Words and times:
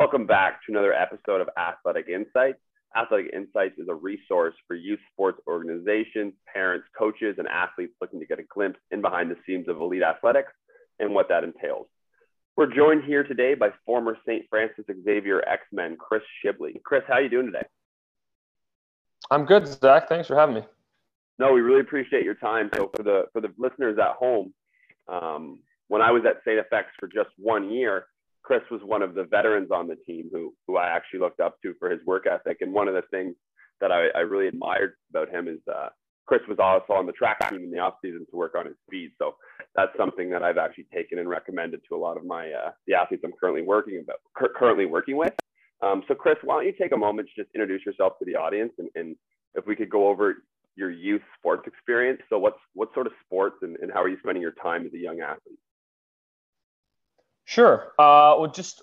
Welcome 0.00 0.24
back 0.24 0.64
to 0.64 0.72
another 0.72 0.94
episode 0.94 1.42
of 1.42 1.50
Athletic 1.58 2.08
Insights. 2.08 2.56
Athletic 2.96 3.34
Insights 3.34 3.78
is 3.78 3.86
a 3.90 3.94
resource 3.94 4.54
for 4.66 4.74
youth 4.74 4.98
sports 5.12 5.38
organizations, 5.46 6.32
parents, 6.50 6.86
coaches, 6.98 7.34
and 7.36 7.46
athletes 7.46 7.92
looking 8.00 8.18
to 8.18 8.24
get 8.24 8.38
a 8.38 8.42
glimpse 8.44 8.78
in 8.90 9.02
behind 9.02 9.30
the 9.30 9.36
scenes 9.46 9.68
of 9.68 9.78
elite 9.78 10.02
athletics 10.02 10.52
and 11.00 11.12
what 11.12 11.28
that 11.28 11.44
entails. 11.44 11.86
We're 12.56 12.74
joined 12.74 13.04
here 13.04 13.24
today 13.24 13.52
by 13.52 13.72
former 13.84 14.16
St. 14.26 14.46
Francis 14.48 14.86
Xavier 15.04 15.46
X-Men, 15.46 15.98
Chris 15.98 16.22
Shibley. 16.42 16.82
Chris, 16.82 17.02
how 17.06 17.16
are 17.16 17.22
you 17.22 17.28
doing 17.28 17.44
today? 17.44 17.66
I'm 19.30 19.44
good, 19.44 19.66
Zach. 19.66 20.08
Thanks 20.08 20.28
for 20.28 20.34
having 20.34 20.54
me. 20.54 20.62
No, 21.38 21.52
we 21.52 21.60
really 21.60 21.82
appreciate 21.82 22.24
your 22.24 22.36
time. 22.36 22.70
So 22.74 22.90
for 22.96 23.02
the 23.02 23.24
for 23.34 23.42
the 23.42 23.52
listeners 23.58 23.98
at 23.98 24.16
home, 24.16 24.54
um, 25.08 25.58
when 25.88 26.00
I 26.00 26.10
was 26.10 26.22
at 26.24 26.40
St. 26.46 26.58
FX 26.72 26.84
for 26.98 27.06
just 27.06 27.28
one 27.36 27.70
year, 27.70 28.06
Chris 28.42 28.62
was 28.70 28.80
one 28.84 29.02
of 29.02 29.14
the 29.14 29.24
veterans 29.24 29.70
on 29.70 29.86
the 29.86 29.96
team 30.06 30.28
who 30.32 30.54
who 30.66 30.76
I 30.76 30.88
actually 30.88 31.20
looked 31.20 31.40
up 31.40 31.56
to 31.62 31.74
for 31.78 31.90
his 31.90 32.00
work 32.06 32.26
ethic. 32.26 32.58
And 32.60 32.72
one 32.72 32.88
of 32.88 32.94
the 32.94 33.02
things 33.10 33.34
that 33.80 33.92
I, 33.92 34.08
I 34.16 34.20
really 34.20 34.48
admired 34.48 34.94
about 35.10 35.30
him 35.30 35.48
is 35.48 35.58
uh, 35.72 35.88
Chris 36.26 36.42
was 36.48 36.58
also 36.58 36.92
on 36.92 37.06
the 37.06 37.12
track 37.12 37.48
team 37.48 37.64
in 37.64 37.70
the 37.70 37.78
off 37.78 37.94
season 38.02 38.26
to 38.30 38.36
work 38.36 38.54
on 38.56 38.66
his 38.66 38.76
speed. 38.86 39.10
So 39.18 39.36
that's 39.74 39.92
something 39.96 40.30
that 40.30 40.42
I've 40.42 40.58
actually 40.58 40.86
taken 40.94 41.18
and 41.18 41.28
recommended 41.28 41.80
to 41.88 41.96
a 41.96 41.98
lot 41.98 42.16
of 42.16 42.24
my 42.24 42.50
uh, 42.50 42.70
the 42.86 42.94
athletes 42.94 43.22
I'm 43.24 43.32
currently 43.38 43.62
working 43.62 44.02
about 44.02 44.20
currently 44.56 44.86
working 44.86 45.16
with. 45.16 45.34
Um, 45.82 46.02
so 46.08 46.14
Chris, 46.14 46.36
why 46.44 46.56
don't 46.56 46.66
you 46.66 46.74
take 46.78 46.92
a 46.92 46.96
moment 46.96 47.28
to 47.28 47.42
just 47.42 47.54
introduce 47.54 47.84
yourself 47.86 48.18
to 48.18 48.24
the 48.26 48.36
audience 48.36 48.72
and, 48.78 48.88
and 48.94 49.16
if 49.54 49.66
we 49.66 49.74
could 49.74 49.88
go 49.88 50.08
over 50.08 50.36
your 50.76 50.90
youth 50.90 51.22
sports 51.38 51.64
experience. 51.66 52.20
So 52.28 52.38
what's 52.38 52.58
what 52.74 52.92
sort 52.94 53.06
of 53.06 53.12
sports 53.24 53.56
and, 53.62 53.76
and 53.76 53.92
how 53.92 54.02
are 54.02 54.08
you 54.08 54.18
spending 54.22 54.42
your 54.42 54.54
time 54.62 54.86
as 54.86 54.92
a 54.94 54.98
young 54.98 55.20
athlete? 55.20 55.58
Sure. 57.44 57.92
Uh, 57.98 58.36
well, 58.38 58.50
just 58.52 58.82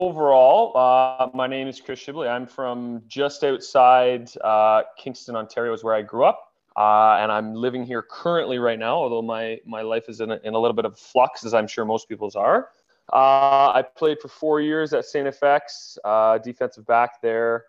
overall, 0.00 0.76
uh, 0.76 1.28
my 1.34 1.46
name 1.46 1.68
is 1.68 1.80
Chris 1.80 2.00
Shibley. 2.00 2.28
I'm 2.28 2.46
from 2.46 3.02
just 3.06 3.44
outside 3.44 4.30
uh, 4.42 4.82
Kingston, 4.98 5.36
Ontario, 5.36 5.72
is 5.72 5.82
where 5.82 5.94
I 5.94 6.02
grew 6.02 6.24
up. 6.24 6.52
Uh, 6.76 7.16
and 7.20 7.32
I'm 7.32 7.54
living 7.54 7.84
here 7.84 8.02
currently 8.02 8.58
right 8.58 8.78
now, 8.78 8.96
although 8.96 9.22
my, 9.22 9.58
my 9.64 9.80
life 9.80 10.04
is 10.08 10.20
in 10.20 10.30
a, 10.30 10.38
in 10.44 10.52
a 10.52 10.58
little 10.58 10.74
bit 10.74 10.84
of 10.84 10.98
flux, 10.98 11.44
as 11.44 11.54
I'm 11.54 11.66
sure 11.66 11.86
most 11.86 12.06
people's 12.08 12.36
are. 12.36 12.68
Uh, 13.12 13.72
I 13.72 13.82
played 13.96 14.18
for 14.20 14.28
four 14.28 14.60
years 14.60 14.92
at 14.92 15.06
St. 15.06 15.26
FX, 15.26 15.96
uh, 16.04 16.38
defensive 16.38 16.86
back 16.86 17.22
there. 17.22 17.64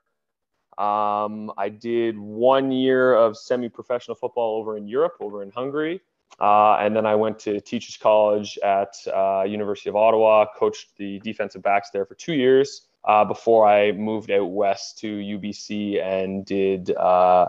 Um, 0.78 1.52
I 1.58 1.70
did 1.70 2.18
one 2.20 2.72
year 2.72 3.16
of 3.16 3.38
semi 3.38 3.70
professional 3.70 4.16
football 4.16 4.58
over 4.60 4.78
in 4.78 4.88
Europe, 4.88 5.14
over 5.22 5.42
in 5.42 5.52
Hungary. 5.52 6.02
Uh, 6.40 6.78
and 6.80 6.96
then 6.96 7.06
I 7.06 7.16
went 7.16 7.40
to 7.40 7.60
Teachers 7.60 7.98
College 7.98 8.60
at 8.64 8.96
uh, 9.14 9.44
University 9.44 9.90
of 9.90 9.96
Ottawa, 9.96 10.46
coached 10.56 10.96
the 10.98 11.20
defensive 11.20 11.64
backs 11.64 11.90
there 11.90 12.06
for 12.06 12.16
two 12.16 12.34
years 12.34 12.84
uh, 13.06 13.26
before 13.26 13.68
I 13.68 13.92
moved 13.94 14.30
out 14.30 14.52
west 14.52 15.00
to 15.00 15.08
UBC 15.08 16.04
and 16.04 16.46
did 16.46 16.96
uh, 16.96 17.48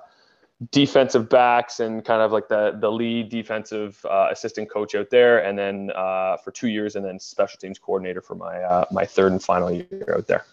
defensive 0.70 1.28
backs 1.28 1.80
and 1.80 2.02
kind 2.02 2.22
of 2.22 2.32
like 2.32 2.48
the 2.48 2.78
the 2.80 2.90
lead 2.90 3.28
defensive 3.28 4.04
uh, 4.08 4.28
assistant 4.30 4.70
coach 4.70 4.94
out 4.94 5.10
there, 5.10 5.44
and 5.44 5.58
then 5.58 5.90
uh, 5.94 6.38
for 6.38 6.50
two 6.50 6.68
years, 6.68 6.96
and 6.96 7.04
then 7.04 7.20
special 7.20 7.58
teams 7.58 7.78
coordinator 7.78 8.22
for 8.22 8.36
my 8.36 8.86
my 8.90 9.04
third 9.04 9.32
and 9.32 9.42
final 9.42 9.70
year 9.70 10.14
out 10.16 10.26
there. 10.26 10.44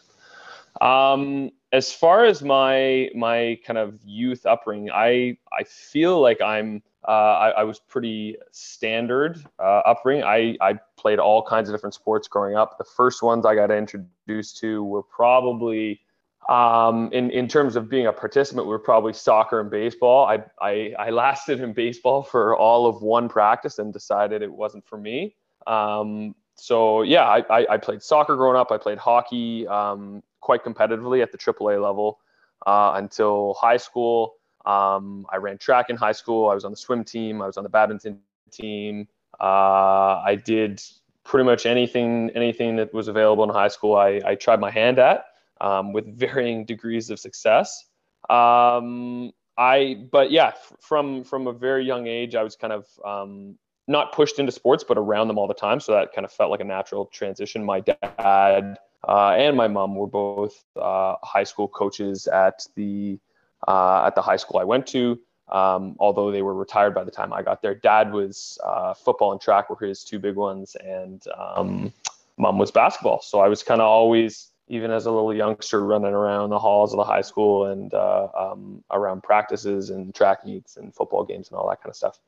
Um, 0.81 1.51
as 1.71 1.93
far 1.93 2.25
as 2.25 2.41
my 2.41 3.09
my 3.15 3.59
kind 3.65 3.77
of 3.77 3.97
youth 4.03 4.45
upbringing, 4.45 4.91
I 4.91 5.37
I 5.57 5.63
feel 5.63 6.19
like 6.19 6.41
I'm 6.41 6.81
uh, 7.07 7.11
I, 7.11 7.49
I, 7.49 7.63
was 7.63 7.79
pretty 7.79 8.35
standard 8.51 9.43
uh, 9.59 9.81
upbringing. 9.85 10.23
I, 10.23 10.57
I 10.59 10.79
played 10.97 11.19
all 11.19 11.43
kinds 11.43 11.69
of 11.69 11.75
different 11.75 11.93
sports 11.93 12.27
growing 12.27 12.55
up. 12.55 12.77
The 12.79 12.83
first 12.83 13.21
ones 13.21 13.45
I 13.45 13.53
got 13.53 13.69
introduced 13.69 14.57
to 14.57 14.83
were 14.83 15.03
probably, 15.03 16.01
um, 16.49 17.11
in, 17.13 17.29
in 17.29 17.47
terms 17.47 17.75
of 17.75 17.89
being 17.89 18.07
a 18.07 18.13
participant, 18.13 18.65
were 18.65 18.79
probably 18.79 19.13
soccer 19.13 19.59
and 19.59 19.69
baseball. 19.69 20.25
I, 20.25 20.43
I, 20.59 20.93
I, 20.97 21.09
lasted 21.11 21.59
in 21.59 21.73
baseball 21.73 22.23
for 22.23 22.57
all 22.57 22.87
of 22.87 23.03
one 23.03 23.29
practice 23.29 23.77
and 23.77 23.93
decided 23.93 24.41
it 24.41 24.51
wasn't 24.51 24.87
for 24.87 24.97
me. 24.97 25.35
Um, 25.67 26.33
so, 26.55 27.03
yeah, 27.03 27.25
I, 27.25 27.65
I, 27.73 27.77
played 27.77 28.01
soccer 28.01 28.35
growing 28.35 28.57
up. 28.57 28.71
I 28.71 28.77
played 28.77 28.97
hockey 28.97 29.67
um, 29.67 30.23
quite 30.39 30.63
competitively 30.63 31.21
at 31.21 31.31
the 31.31 31.37
AAA 31.37 31.83
level 31.83 32.19
uh, 32.65 32.93
until 32.95 33.55
high 33.59 33.77
school. 33.77 34.35
Um, 34.65 35.25
I 35.31 35.37
ran 35.37 35.57
track 35.57 35.89
in 35.89 35.95
high 35.95 36.11
school. 36.11 36.49
I 36.49 36.53
was 36.53 36.65
on 36.65 36.71
the 36.71 36.77
swim 36.77 37.03
team. 37.03 37.41
I 37.41 37.45
was 37.45 37.57
on 37.57 37.63
the 37.63 37.69
badminton 37.69 38.19
team. 38.51 39.07
Uh, 39.39 40.21
I 40.23 40.39
did 40.43 40.81
pretty 41.23 41.45
much 41.45 41.65
anything 41.65 42.29
anything 42.35 42.75
that 42.77 42.93
was 42.93 43.07
available 43.07 43.43
in 43.43 43.49
high 43.49 43.67
school. 43.67 43.95
I, 43.95 44.21
I 44.25 44.35
tried 44.35 44.59
my 44.59 44.71
hand 44.71 44.99
at 44.99 45.25
um, 45.61 45.93
with 45.93 46.05
varying 46.17 46.65
degrees 46.65 47.09
of 47.09 47.19
success. 47.19 47.85
Um, 48.29 49.31
I 49.57 50.07
but 50.11 50.31
yeah, 50.31 50.53
from 50.81 51.23
from 51.23 51.47
a 51.47 51.53
very 51.53 51.85
young 51.85 52.07
age, 52.07 52.35
I 52.35 52.43
was 52.43 52.55
kind 52.55 52.73
of 52.73 52.87
um, 53.05 53.57
not 53.87 54.13
pushed 54.13 54.39
into 54.39 54.51
sports, 54.51 54.83
but 54.87 54.97
around 54.97 55.27
them 55.27 55.37
all 55.37 55.47
the 55.47 55.53
time. 55.53 55.79
So 55.79 55.93
that 55.93 56.13
kind 56.13 56.25
of 56.25 56.31
felt 56.31 56.51
like 56.51 56.59
a 56.59 56.65
natural 56.65 57.05
transition. 57.05 57.63
My 57.63 57.81
dad 57.81 58.77
uh, 59.07 59.29
and 59.29 59.55
my 59.55 59.67
mom 59.67 59.95
were 59.95 60.07
both 60.07 60.63
uh, 60.75 61.15
high 61.23 61.43
school 61.43 61.67
coaches 61.67 62.27
at 62.27 62.65
the 62.75 63.19
uh, 63.67 64.05
at 64.05 64.15
the 64.15 64.21
high 64.21 64.37
school 64.37 64.59
I 64.59 64.63
went 64.63 64.87
to. 64.87 65.19
Um, 65.49 65.95
although 65.99 66.31
they 66.31 66.41
were 66.41 66.55
retired 66.55 66.95
by 66.95 67.03
the 67.03 67.11
time 67.11 67.31
I 67.31 67.43
got 67.43 67.61
there, 67.61 67.75
dad 67.75 68.11
was 68.11 68.57
uh, 68.63 68.95
football 68.95 69.31
and 69.31 69.39
track 69.39 69.69
were 69.69 69.85
his 69.85 70.03
two 70.03 70.17
big 70.17 70.35
ones, 70.35 70.75
and 70.75 71.23
um, 71.37 71.93
mom 72.37 72.57
was 72.57 72.71
basketball. 72.71 73.21
So 73.21 73.39
I 73.39 73.47
was 73.47 73.61
kind 73.61 73.79
of 73.79 73.85
always, 73.85 74.51
even 74.67 74.89
as 74.89 75.05
a 75.05 75.11
little 75.11 75.33
youngster, 75.33 75.85
running 75.85 76.13
around 76.13 76.49
the 76.49 76.57
halls 76.57 76.93
of 76.93 76.97
the 76.97 77.03
high 77.03 77.21
school 77.21 77.67
and 77.67 77.93
uh, 77.93 78.27
um, 78.37 78.83
around 78.89 79.21
practices 79.21 79.91
and 79.91 80.15
track 80.15 80.45
meets 80.45 80.77
and 80.77 80.93
football 80.95 81.23
games 81.23 81.49
and 81.49 81.57
all 81.57 81.69
that 81.69 81.79
kind 81.81 81.91
of 81.91 81.95
stuff. 81.95 82.19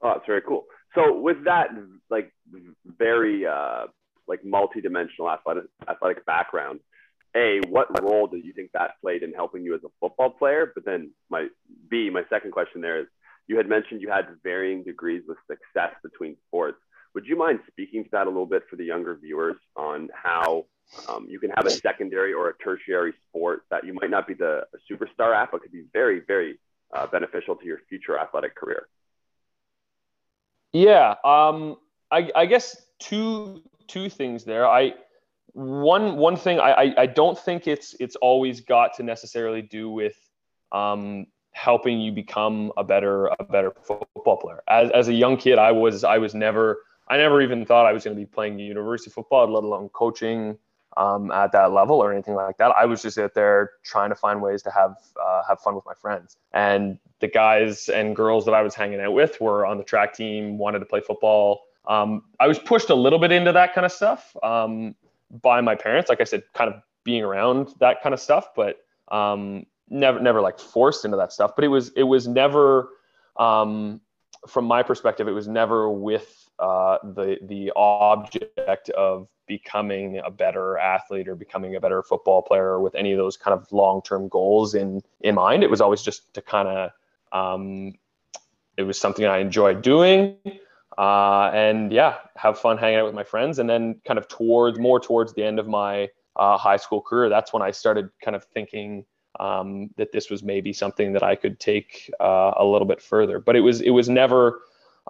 Oh, 0.00 0.12
that's 0.14 0.26
very 0.26 0.42
cool. 0.42 0.66
So 0.94 1.18
with 1.18 1.44
that, 1.44 1.70
like 2.08 2.32
very 2.86 3.46
uh, 3.46 3.86
like 4.28 4.44
multi-dimensional 4.44 5.30
athletic 5.30 5.64
athletic 5.88 6.24
background, 6.24 6.80
a, 7.36 7.60
what 7.68 7.88
role 8.02 8.26
do 8.26 8.38
you 8.38 8.52
think 8.52 8.70
that 8.72 8.92
played 9.00 9.22
in 9.22 9.32
helping 9.32 9.62
you 9.62 9.74
as 9.74 9.82
a 9.84 9.88
football 10.00 10.30
player? 10.30 10.72
But 10.74 10.84
then 10.84 11.10
my 11.30 11.48
B, 11.90 12.10
my 12.10 12.22
second 12.30 12.52
question 12.52 12.80
there 12.80 13.00
is 13.00 13.06
you 13.46 13.56
had 13.56 13.68
mentioned 13.68 14.00
you 14.00 14.10
had 14.10 14.26
varying 14.42 14.82
degrees 14.82 15.22
of 15.28 15.36
success 15.46 15.94
between 16.02 16.36
sports. 16.48 16.78
Would 17.14 17.26
you 17.26 17.36
mind 17.36 17.60
speaking 17.70 18.04
to 18.04 18.10
that 18.12 18.26
a 18.26 18.30
little 18.30 18.46
bit 18.46 18.64
for 18.68 18.76
the 18.76 18.84
younger 18.84 19.16
viewers 19.16 19.56
on 19.76 20.08
how 20.12 20.66
um, 21.08 21.26
you 21.28 21.38
can 21.38 21.50
have 21.50 21.66
a 21.66 21.70
secondary 21.70 22.32
or 22.32 22.48
a 22.48 22.58
tertiary 22.58 23.14
sport 23.28 23.62
that 23.70 23.84
you 23.84 23.94
might 23.94 24.10
not 24.10 24.26
be 24.26 24.34
the 24.34 24.62
superstar 24.90 25.34
at, 25.34 25.50
but 25.50 25.62
could 25.62 25.72
be 25.72 25.84
very, 25.92 26.20
very 26.26 26.58
uh, 26.94 27.06
beneficial 27.06 27.56
to 27.56 27.64
your 27.64 27.78
future 27.88 28.18
athletic 28.18 28.54
career? 28.54 28.88
Yeah, 30.72 31.14
um, 31.24 31.76
I, 32.10 32.30
I 32.34 32.46
guess 32.46 32.76
two 32.98 33.62
two 33.86 34.08
things 34.10 34.44
there. 34.44 34.66
I 34.66 34.94
one 35.56 36.16
one 36.16 36.36
thing 36.36 36.60
I, 36.60 36.70
I, 36.72 36.94
I 36.98 37.06
don't 37.06 37.38
think 37.38 37.66
it's 37.66 37.94
it's 37.98 38.14
always 38.16 38.60
got 38.60 38.94
to 38.96 39.02
necessarily 39.02 39.62
do 39.62 39.88
with 39.88 40.14
um, 40.70 41.26
helping 41.52 41.98
you 41.98 42.12
become 42.12 42.72
a 42.76 42.84
better 42.84 43.28
a 43.40 43.44
better 43.44 43.72
football 43.82 44.36
player. 44.36 44.62
As, 44.68 44.90
as 44.90 45.08
a 45.08 45.14
young 45.14 45.38
kid, 45.38 45.58
I 45.58 45.72
was 45.72 46.04
I 46.04 46.18
was 46.18 46.34
never 46.34 46.82
I 47.08 47.16
never 47.16 47.40
even 47.40 47.64
thought 47.64 47.86
I 47.86 47.92
was 47.92 48.04
going 48.04 48.14
to 48.14 48.20
be 48.20 48.26
playing 48.26 48.58
university 48.58 49.10
football, 49.10 49.50
let 49.50 49.64
alone 49.64 49.88
coaching 49.88 50.58
um, 50.98 51.30
at 51.30 51.52
that 51.52 51.72
level 51.72 52.02
or 52.02 52.12
anything 52.12 52.34
like 52.34 52.58
that. 52.58 52.72
I 52.72 52.84
was 52.84 53.00
just 53.00 53.16
out 53.16 53.32
there 53.32 53.70
trying 53.82 54.10
to 54.10 54.14
find 54.14 54.42
ways 54.42 54.62
to 54.64 54.70
have 54.70 54.96
uh, 55.18 55.40
have 55.48 55.60
fun 55.60 55.74
with 55.74 55.86
my 55.86 55.94
friends. 55.94 56.36
And 56.52 56.98
the 57.20 57.28
guys 57.28 57.88
and 57.88 58.14
girls 58.14 58.44
that 58.44 58.52
I 58.52 58.60
was 58.60 58.74
hanging 58.74 59.00
out 59.00 59.14
with 59.14 59.40
were 59.40 59.64
on 59.64 59.78
the 59.78 59.84
track 59.84 60.12
team, 60.12 60.58
wanted 60.58 60.80
to 60.80 60.84
play 60.84 61.00
football. 61.00 61.62
Um, 61.88 62.24
I 62.38 62.46
was 62.46 62.58
pushed 62.58 62.90
a 62.90 62.94
little 62.94 63.18
bit 63.18 63.32
into 63.32 63.52
that 63.52 63.72
kind 63.72 63.86
of 63.86 63.92
stuff. 63.92 64.36
Um, 64.42 64.94
by 65.30 65.60
my 65.60 65.74
parents. 65.74 66.08
Like 66.08 66.20
I 66.20 66.24
said, 66.24 66.42
kind 66.54 66.72
of 66.72 66.82
being 67.04 67.22
around 67.22 67.74
that 67.80 68.02
kind 68.02 68.12
of 68.12 68.20
stuff, 68.20 68.48
but 68.54 68.78
um, 69.08 69.66
never 69.88 70.20
never 70.20 70.40
like 70.40 70.58
forced 70.58 71.04
into 71.04 71.16
that 71.16 71.32
stuff. 71.32 71.52
But 71.54 71.64
it 71.64 71.68
was 71.68 71.90
it 71.90 72.04
was 72.04 72.26
never 72.26 72.90
um, 73.36 74.00
from 74.46 74.64
my 74.66 74.82
perspective, 74.82 75.28
it 75.28 75.32
was 75.32 75.48
never 75.48 75.90
with 75.90 76.48
uh, 76.58 76.98
the 77.02 77.38
the 77.42 77.72
object 77.76 78.90
of 78.90 79.28
becoming 79.46 80.20
a 80.24 80.30
better 80.30 80.76
athlete 80.78 81.28
or 81.28 81.36
becoming 81.36 81.76
a 81.76 81.80
better 81.80 82.02
football 82.02 82.42
player 82.42 82.70
or 82.70 82.80
with 82.80 82.94
any 82.96 83.12
of 83.12 83.18
those 83.18 83.36
kind 83.36 83.54
of 83.54 83.70
long 83.72 84.02
term 84.02 84.28
goals 84.28 84.74
in 84.74 85.00
in 85.20 85.34
mind. 85.34 85.62
It 85.62 85.70
was 85.70 85.80
always 85.80 86.02
just 86.02 86.32
to 86.34 86.42
kind 86.42 86.68
of 86.68 86.90
um, 87.32 87.94
it 88.76 88.82
was 88.82 88.98
something 88.98 89.24
I 89.24 89.38
enjoyed 89.38 89.82
doing 89.82 90.36
uh, 90.98 91.50
and 91.52 91.92
yeah, 91.92 92.16
have 92.36 92.58
fun 92.58 92.78
hanging 92.78 92.98
out 92.98 93.06
with 93.06 93.14
my 93.14 93.24
friends. 93.24 93.58
And 93.58 93.68
then 93.68 94.00
kind 94.06 94.18
of 94.18 94.28
towards 94.28 94.78
more 94.78 95.00
towards 95.00 95.34
the 95.34 95.44
end 95.44 95.58
of 95.58 95.66
my 95.66 96.08
uh, 96.36 96.56
high 96.56 96.76
school 96.76 97.00
career, 97.00 97.28
that's 97.28 97.52
when 97.52 97.62
I 97.62 97.70
started 97.70 98.10
kind 98.22 98.36
of 98.36 98.44
thinking 98.44 99.04
um, 99.40 99.90
that 99.96 100.12
this 100.12 100.30
was 100.30 100.42
maybe 100.42 100.72
something 100.72 101.12
that 101.12 101.22
I 101.22 101.34
could 101.34 101.60
take 101.60 102.10
uh, 102.20 102.52
a 102.56 102.64
little 102.64 102.86
bit 102.86 103.02
further. 103.02 103.38
But 103.38 103.56
it 103.56 103.60
was 103.60 103.80
it 103.80 103.90
was 103.90 104.08
never 104.08 104.60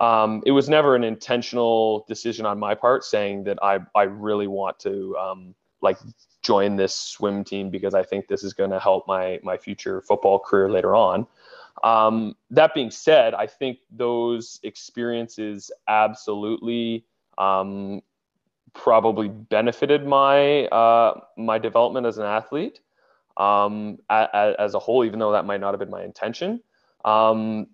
um, 0.01 0.43
it 0.45 0.53
was 0.53 0.69
never 0.69 0.95
an 0.95 1.05
intentional 1.05 2.05
decision 2.09 2.47
on 2.47 2.59
my 2.59 2.75
part 2.75 3.05
saying 3.05 3.45
that 3.45 3.59
I 3.63 3.81
I 3.95 4.05
really 4.05 4.47
want 4.47 4.79
to 4.81 5.17
um, 5.17 5.55
like 5.81 5.99
join 6.43 6.77
this 6.77 6.95
swim 6.95 7.45
team 7.45 7.71
because 7.71 7.95
I 7.95 8.03
think 8.03 8.29
this 8.29 8.45
is 8.45 8.53
going 8.53 8.71
to 8.71 8.81
help 8.81 9.07
my 9.07 9.41
my 9.43 9.57
future 9.57 10.01
football 10.03 10.39
career 10.39 10.71
later 10.71 10.95
on. 10.95 11.27
Um, 11.83 12.37
that 12.51 12.75
being 12.75 12.91
said, 12.91 13.35
I 13.35 13.47
think 13.47 13.79
those 13.91 14.61
experiences 14.63 15.71
absolutely 15.89 17.05
um, 17.39 18.03
probably 18.73 19.29
benefited 19.29 20.07
my 20.07 20.67
uh, 20.67 21.21
my 21.37 21.59
development 21.59 22.07
as 22.07 22.19
an 22.19 22.25
athlete 22.25 22.81
um, 23.37 23.99
a, 24.09 24.29
a, 24.33 24.55
as 24.61 24.75
a 24.75 24.79
whole, 24.79 25.05
even 25.05 25.19
though 25.19 25.33
that 25.33 25.45
might 25.45 25.61
not 25.61 25.73
have 25.73 25.81
been 25.81 25.91
my 25.91 26.03
intention. 26.03 26.63
Um, 27.05 27.69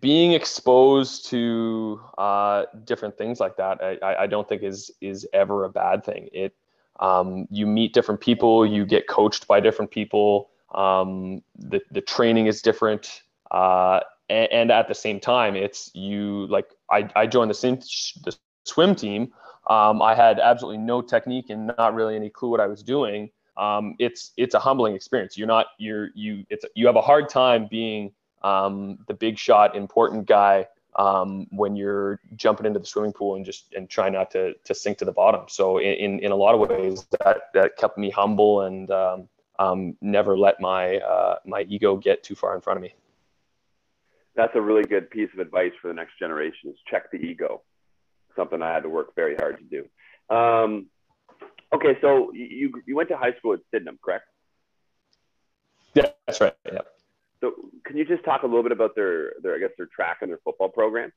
being 0.00 0.32
exposed 0.32 1.26
to 1.26 2.00
uh, 2.18 2.64
different 2.84 3.16
things 3.16 3.38
like 3.38 3.56
that, 3.56 3.78
I, 4.02 4.24
I 4.24 4.26
don't 4.26 4.48
think 4.48 4.62
is 4.62 4.90
is 5.00 5.26
ever 5.32 5.64
a 5.64 5.68
bad 5.68 6.04
thing. 6.04 6.28
It 6.32 6.54
um, 6.98 7.46
you 7.50 7.66
meet 7.66 7.92
different 7.92 8.20
people, 8.20 8.66
you 8.66 8.84
get 8.84 9.06
coached 9.06 9.46
by 9.46 9.60
different 9.60 9.90
people. 9.90 10.50
Um, 10.74 11.42
the 11.56 11.80
the 11.90 12.00
training 12.00 12.46
is 12.46 12.62
different, 12.62 13.22
uh, 13.50 14.00
and, 14.28 14.48
and, 14.52 14.70
at 14.70 14.88
the 14.88 14.94
same 14.94 15.20
time, 15.20 15.54
it's 15.54 15.90
you 15.94 16.46
like 16.48 16.66
I, 16.90 17.08
I 17.14 17.26
joined 17.26 17.50
the, 17.50 17.54
the 18.24 18.36
swim 18.64 18.94
team. 18.94 19.32
Um, 19.68 20.02
I 20.02 20.14
had 20.14 20.38
absolutely 20.38 20.78
no 20.78 21.02
technique 21.02 21.50
and 21.50 21.72
not 21.78 21.94
really 21.94 22.16
any 22.16 22.30
clue 22.30 22.50
what 22.50 22.60
I 22.60 22.66
was 22.66 22.82
doing. 22.82 23.30
Um, 23.56 23.94
it's 23.98 24.32
it's 24.36 24.54
a 24.54 24.58
humbling 24.58 24.94
experience. 24.94 25.38
You're 25.38 25.46
not 25.46 25.66
you're 25.78 26.10
you 26.14 26.44
it's 26.50 26.64
you 26.74 26.86
have 26.86 26.96
a 26.96 27.02
hard 27.02 27.28
time 27.28 27.68
being 27.70 28.12
um, 28.42 28.98
the 29.08 29.14
big 29.14 29.38
shot, 29.38 29.76
important 29.76 30.26
guy 30.26 30.66
um, 30.96 31.46
when 31.50 31.76
you're 31.76 32.20
jumping 32.36 32.66
into 32.66 32.78
the 32.78 32.86
swimming 32.86 33.12
pool 33.12 33.36
and 33.36 33.44
just 33.44 33.72
and 33.74 33.88
try 33.88 34.08
not 34.08 34.30
to 34.32 34.54
to 34.64 34.74
sink 34.74 34.98
to 34.98 35.04
the 35.04 35.12
bottom. 35.12 35.46
So 35.48 35.78
in 35.78 36.20
in 36.20 36.32
a 36.32 36.36
lot 36.36 36.54
of 36.54 36.68
ways, 36.68 37.06
that 37.22 37.52
that 37.54 37.76
kept 37.76 37.96
me 37.98 38.10
humble 38.10 38.62
and 38.62 38.90
um, 38.90 39.28
um, 39.58 39.96
never 40.00 40.36
let 40.36 40.60
my 40.60 40.98
uh, 40.98 41.36
my 41.44 41.62
ego 41.62 41.96
get 41.96 42.22
too 42.22 42.34
far 42.34 42.54
in 42.54 42.60
front 42.60 42.78
of 42.78 42.82
me. 42.82 42.94
That's 44.36 44.54
a 44.54 44.60
really 44.60 44.84
good 44.84 45.10
piece 45.10 45.30
of 45.32 45.40
advice 45.40 45.72
for 45.80 45.88
the 45.88 45.94
next 45.94 46.18
generation: 46.18 46.70
is 46.70 46.76
check 46.90 47.10
the 47.10 47.18
ego. 47.18 47.62
Something 48.36 48.62
I 48.62 48.72
had 48.72 48.82
to 48.82 48.88
work 48.88 49.14
very 49.14 49.34
hard 49.34 49.58
to 49.58 49.64
do. 49.64 50.34
Um, 50.34 50.86
okay, 51.74 51.96
so 52.00 52.32
you 52.32 52.82
you 52.86 52.94
went 52.94 53.08
to 53.08 53.16
high 53.16 53.32
school 53.38 53.54
at 53.54 53.60
Sydenham, 53.72 53.98
correct? 54.04 54.26
Yeah, 55.94 56.08
that's 56.26 56.40
right. 56.40 56.54
Yeah. 56.70 56.80
So 57.40 57.52
can 57.84 57.96
you 57.96 58.04
just 58.04 58.24
talk 58.24 58.42
a 58.42 58.46
little 58.46 58.62
bit 58.62 58.72
about 58.72 58.94
their, 58.94 59.32
their 59.42 59.54
I 59.54 59.58
guess 59.58 59.70
their 59.76 59.88
track 59.94 60.18
and 60.20 60.30
their 60.30 60.40
football 60.44 60.68
program? 60.68 61.12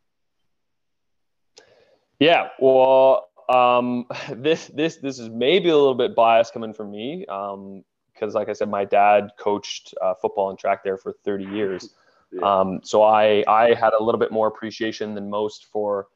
Yeah, 2.19 2.50
well, 2.60 3.30
um, 3.50 4.06
this 4.31 4.68
this 4.68 4.98
this 4.98 5.19
is 5.19 5.30
maybe 5.30 5.69
a 5.69 5.75
little 5.75 5.95
bit 5.95 6.16
biased 6.16 6.54
coming 6.54 6.74
from 6.74 6.92
me 6.92 7.25
because, 7.25 8.36
um, 8.36 8.39
like 8.39 8.50
I 8.50 8.54
said, 8.54 8.69
my 8.69 8.86
dad 8.86 9.31
coached 9.38 9.94
uh, 10.01 10.13
football 10.21 10.50
and 10.50 10.60
track 10.60 10.83
there 10.83 10.98
for 10.98 11.13
30 11.25 11.45
years. 11.45 11.94
Yeah. 12.31 12.60
Um, 12.60 12.81
so 12.84 13.04
I 13.04 13.44
I 13.48 13.74
had 13.74 13.94
a 13.94 14.04
little 14.04 14.20
bit 14.20 14.31
more 14.31 14.48
appreciation 14.48 15.16
than 15.16 15.30
most 15.30 15.66
for 15.72 16.08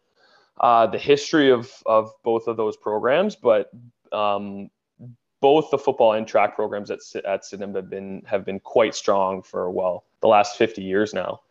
uh, 0.59 0.87
the 0.87 0.97
history 0.97 1.51
of 1.51 1.71
of 1.85 2.11
both 2.23 2.47
of 2.47 2.57
those 2.57 2.77
programs, 2.77 3.35
but 3.35 3.69
um, 4.11 4.69
both 5.41 5.69
the 5.71 5.77
football 5.77 6.13
and 6.13 6.27
track 6.27 6.55
programs 6.55 6.91
at 6.91 6.99
at 7.25 7.45
Sydenham 7.45 7.75
have 7.75 7.89
been 7.89 8.21
have 8.25 8.45
been 8.45 8.59
quite 8.59 8.95
strong 8.95 9.41
for 9.41 9.69
well 9.71 10.05
the 10.21 10.27
last 10.27 10.57
50 10.57 10.81
years 10.81 11.13
now. 11.13 11.41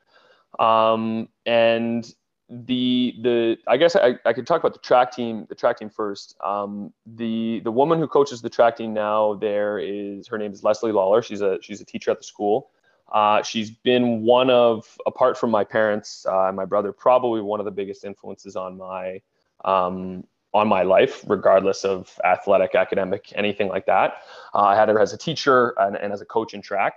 Um, 0.59 1.29
and 1.47 2.13
the 2.49 3.15
the 3.23 3.57
I 3.67 3.77
guess 3.77 3.97
I, 3.97 4.17
I 4.27 4.33
could 4.33 4.47
talk 4.47 4.61
about 4.61 4.75
the 4.75 4.81
track 4.81 5.13
team 5.13 5.47
the 5.49 5.55
track 5.55 5.79
team 5.79 5.91
first. 5.91 6.37
Um, 6.45 6.93
the 7.07 7.61
the 7.65 7.73
woman 7.73 7.99
who 7.99 8.07
coaches 8.07 8.43
the 8.43 8.51
track 8.51 8.77
team 8.77 8.93
now 8.93 9.35
there 9.35 9.79
is 9.79 10.29
her 10.29 10.39
name 10.39 10.53
is 10.53 10.63
Leslie 10.63 10.93
Lawler. 10.93 11.23
She's 11.23 11.41
a 11.41 11.59
she's 11.63 11.81
a 11.81 11.85
teacher 11.85 12.11
at 12.11 12.19
the 12.19 12.25
school. 12.25 12.71
Uh, 13.13 13.43
she's 13.43 13.71
been 13.71 14.23
one 14.23 14.51
of 14.51 14.99
apart 15.07 15.39
from 15.39 15.51
my 15.51 15.63
parents 15.63 16.25
uh, 16.27 16.47
and 16.47 16.57
my 16.57 16.65
brother 16.65 16.93
probably 16.93 17.41
one 17.41 17.61
of 17.61 17.65
the 17.65 17.71
biggest 17.71 18.05
influences 18.05 18.57
on 18.57 18.77
my 18.77 19.21
um, 19.65 20.25
on 20.55 20.69
my 20.69 20.83
life, 20.83 21.25
regardless 21.29 21.85
of 21.85 22.19
athletic, 22.25 22.75
academic, 22.75 23.33
anything 23.35 23.69
like 23.69 23.87
that. 23.87 24.23
Uh, 24.55 24.63
I 24.63 24.77
had 24.77 24.89
her 24.89 25.01
as 25.01 25.13
a 25.13 25.17
teacher 25.17 25.75
and, 25.79 25.97
and 25.97 26.13
as 26.13 26.21
a 26.21 26.27
coach 26.27 26.53
in 26.53 26.61
track. 26.61 26.97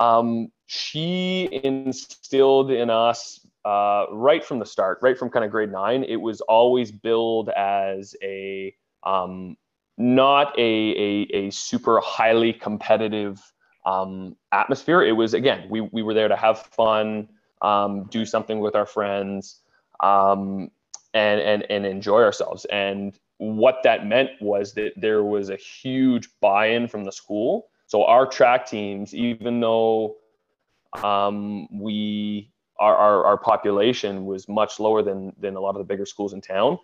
Um, 0.00 0.50
she 0.66 1.48
instilled 1.62 2.70
in 2.70 2.90
us 2.90 3.46
uh, 3.64 4.06
right 4.10 4.44
from 4.44 4.58
the 4.58 4.66
start, 4.66 4.98
right 5.02 5.16
from 5.16 5.30
kind 5.30 5.44
of 5.44 5.50
grade 5.50 5.72
nine, 5.72 6.04
it 6.04 6.16
was 6.16 6.40
always 6.42 6.92
billed 6.92 7.48
as 7.50 8.14
a 8.22 8.74
um, 9.02 9.56
not 9.98 10.56
a, 10.58 10.62
a, 10.62 11.22
a, 11.32 11.50
super 11.50 12.00
highly 12.00 12.52
competitive 12.52 13.40
um, 13.86 14.36
atmosphere. 14.52 15.02
It 15.02 15.12
was, 15.12 15.32
again, 15.32 15.66
we, 15.70 15.80
we 15.80 16.02
were 16.02 16.12
there 16.12 16.28
to 16.28 16.36
have 16.36 16.60
fun, 16.60 17.28
um, 17.62 18.04
do 18.10 18.26
something 18.26 18.60
with 18.60 18.74
our 18.74 18.86
friends. 18.86 19.60
Um, 20.00 20.70
and 21.16 21.40
and 21.40 21.66
and 21.70 21.86
enjoy 21.86 22.22
ourselves. 22.22 22.66
And 22.66 23.18
what 23.38 23.80
that 23.84 24.06
meant 24.06 24.30
was 24.40 24.74
that 24.74 24.92
there 24.96 25.24
was 25.24 25.50
a 25.50 25.56
huge 25.56 26.28
buy-in 26.40 26.88
from 26.88 27.04
the 27.04 27.12
school. 27.12 27.68
So 27.86 28.04
our 28.04 28.26
track 28.26 28.66
teams, 28.66 29.14
even 29.14 29.60
though 29.60 30.16
um, 31.02 31.68
we 31.72 32.50
our, 32.78 32.94
our, 32.94 33.24
our 33.24 33.38
population 33.38 34.26
was 34.26 34.48
much 34.48 34.78
lower 34.78 35.02
than 35.02 35.32
than 35.40 35.56
a 35.56 35.60
lot 35.60 35.70
of 35.70 35.78
the 35.78 35.84
bigger 35.84 36.06
schools 36.06 36.34
in 36.34 36.42
town, 36.42 36.78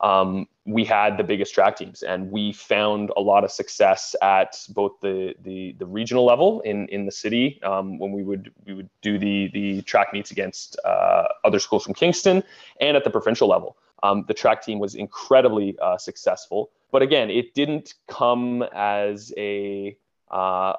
um, 0.00 0.48
we 0.66 0.84
had 0.84 1.18
the 1.18 1.24
biggest 1.24 1.54
track 1.54 1.76
teams, 1.76 2.02
and 2.02 2.30
we 2.30 2.52
found 2.52 3.10
a 3.16 3.20
lot 3.20 3.44
of 3.44 3.50
success 3.50 4.16
at 4.22 4.56
both 4.70 4.92
the 5.00 5.34
the, 5.42 5.74
the 5.78 5.86
regional 5.86 6.24
level 6.24 6.60
in 6.62 6.88
in 6.88 7.06
the 7.06 7.12
city 7.12 7.60
um, 7.62 7.98
when 7.98 8.12
we 8.12 8.22
would 8.22 8.52
we 8.66 8.74
would 8.74 8.88
do 9.02 9.18
the 9.18 9.50
the 9.52 9.82
track 9.82 10.12
meets 10.12 10.30
against 10.30 10.78
uh, 10.84 11.28
other 11.44 11.58
schools 11.58 11.84
from 11.84 11.94
Kingston, 11.94 12.42
and 12.80 12.96
at 12.96 13.04
the 13.04 13.10
provincial 13.10 13.48
level. 13.48 13.76
Um, 14.02 14.24
the 14.28 14.34
track 14.34 14.62
team 14.62 14.78
was 14.78 14.94
incredibly 14.94 15.78
uh, 15.80 15.96
successful, 15.96 16.70
but 16.92 17.00
again, 17.00 17.30
it 17.30 17.54
didn't 17.54 17.94
come 18.06 18.62
as 18.74 19.32
a 19.36 19.96
uh, 20.30 20.74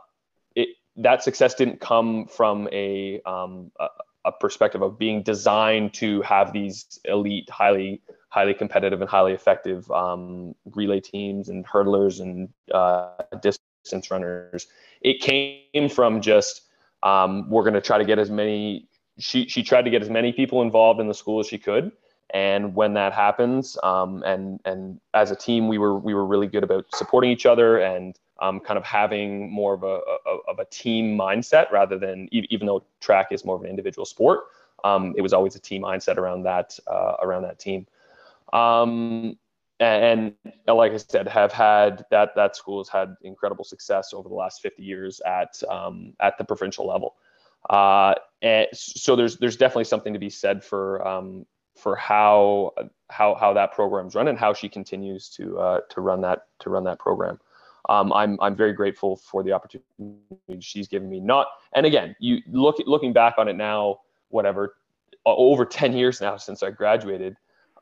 it 0.55 0.69
that 0.97 1.23
success 1.23 1.55
didn't 1.55 1.79
come 1.79 2.27
from 2.27 2.69
a, 2.71 3.21
um, 3.25 3.71
a 3.79 3.87
a 4.25 4.31
perspective 4.31 4.81
of 4.81 4.97
being 4.97 5.21
designed 5.21 5.93
to 5.93 6.21
have 6.23 6.51
these 6.51 6.99
elite, 7.05 7.49
highly 7.49 8.01
highly 8.35 8.53
competitive 8.53 8.99
and 8.99 9.09
highly 9.09 9.31
effective 9.31 9.89
um, 9.91 10.53
relay 10.73 10.99
teams 10.99 11.47
and 11.47 11.65
hurdlers 11.65 12.19
and 12.19 12.49
uh, 12.73 13.11
distance 13.41 14.11
runners. 14.11 14.67
It 14.99 15.21
came 15.21 15.87
from 15.89 16.19
just 16.19 16.63
um, 17.01 17.49
we're 17.49 17.63
going 17.63 17.75
to 17.75 17.81
try 17.81 17.97
to 17.97 18.03
get 18.03 18.19
as 18.19 18.29
many. 18.29 18.89
She 19.19 19.47
she 19.47 19.63
tried 19.63 19.83
to 19.83 19.89
get 19.89 20.01
as 20.01 20.09
many 20.09 20.33
people 20.33 20.61
involved 20.61 20.99
in 20.99 21.07
the 21.07 21.13
school 21.13 21.39
as 21.39 21.47
she 21.47 21.57
could, 21.57 21.93
and 22.31 22.75
when 22.75 22.93
that 22.95 23.13
happens, 23.13 23.77
um, 23.83 24.21
and 24.25 24.59
and 24.65 24.99
as 25.13 25.31
a 25.31 25.35
team, 25.35 25.69
we 25.69 25.77
were 25.77 25.97
we 25.97 26.13
were 26.13 26.25
really 26.25 26.47
good 26.47 26.63
about 26.63 26.83
supporting 26.93 27.31
each 27.31 27.45
other 27.45 27.77
and 27.77 28.19
um, 28.41 28.59
kind 28.59 28.77
of 28.77 28.83
having 28.83 29.49
more 29.49 29.73
of 29.73 29.83
a, 29.83 29.99
a, 30.27 30.51
of 30.51 30.59
a 30.59 30.65
team 30.65 31.17
mindset 31.17 31.71
rather 31.71 31.97
than 31.97 32.27
even 32.31 32.67
though 32.67 32.83
track 32.99 33.27
is 33.31 33.45
more 33.45 33.55
of 33.55 33.61
an 33.61 33.69
individual 33.69 34.05
sport. 34.05 34.41
Um, 34.83 35.13
it 35.15 35.21
was 35.21 35.31
always 35.31 35.55
a 35.55 35.59
team 35.59 35.83
mindset 35.83 36.17
around 36.17 36.43
that 36.43 36.77
uh, 36.87 37.15
around 37.21 37.43
that 37.43 37.59
team. 37.59 37.87
Um, 38.53 39.37
and, 39.79 40.33
and, 40.45 40.77
like 40.77 40.93
I 40.93 40.97
said, 40.97 41.27
have 41.27 41.51
had 41.51 42.05
that 42.11 42.29
that 42.35 42.55
school 42.55 42.79
has 42.79 42.87
had 42.87 43.15
incredible 43.21 43.65
success 43.65 44.13
over 44.13 44.29
the 44.29 44.35
last 44.35 44.61
50 44.61 44.81
years 44.81 45.19
at 45.25 45.61
um, 45.69 46.13
at 46.21 46.37
the 46.37 46.45
provincial 46.45 46.87
level. 46.87 47.15
Uh, 47.69 48.13
and 48.41 48.67
so 48.73 49.15
there's 49.15 49.37
there's 49.37 49.57
definitely 49.57 49.85
something 49.85 50.13
to 50.13 50.19
be 50.19 50.29
said 50.29 50.63
for 50.63 51.05
um, 51.05 51.45
for 51.75 51.95
how 51.95 52.71
how 53.09 53.35
how 53.35 53.53
that 53.53 53.73
program's 53.73 54.15
run 54.15 54.27
and 54.27 54.37
how 54.37 54.53
she 54.53 54.69
continues 54.69 55.29
to 55.29 55.59
uh, 55.59 55.79
to 55.89 56.01
run 56.01 56.21
that 56.21 56.43
to 56.59 56.69
run 56.69 56.83
that 56.85 56.99
program. 56.99 57.39
Um, 57.89 58.13
I'm 58.13 58.39
I'm 58.41 58.55
very 58.55 58.73
grateful 58.73 59.17
for 59.17 59.43
the 59.43 59.51
opportunity 59.51 59.83
she's 60.59 60.87
given 60.87 61.09
me. 61.09 61.19
Not 61.19 61.47
and 61.73 61.85
again, 61.85 62.15
you 62.19 62.39
look 62.47 62.77
looking 62.85 63.13
back 63.13 63.35
on 63.37 63.47
it 63.47 63.55
now, 63.55 63.99
whatever, 64.29 64.75
over 65.25 65.65
10 65.65 65.93
years 65.93 66.21
now 66.21 66.37
since 66.37 66.63
I 66.63 66.71
graduated 66.71 67.35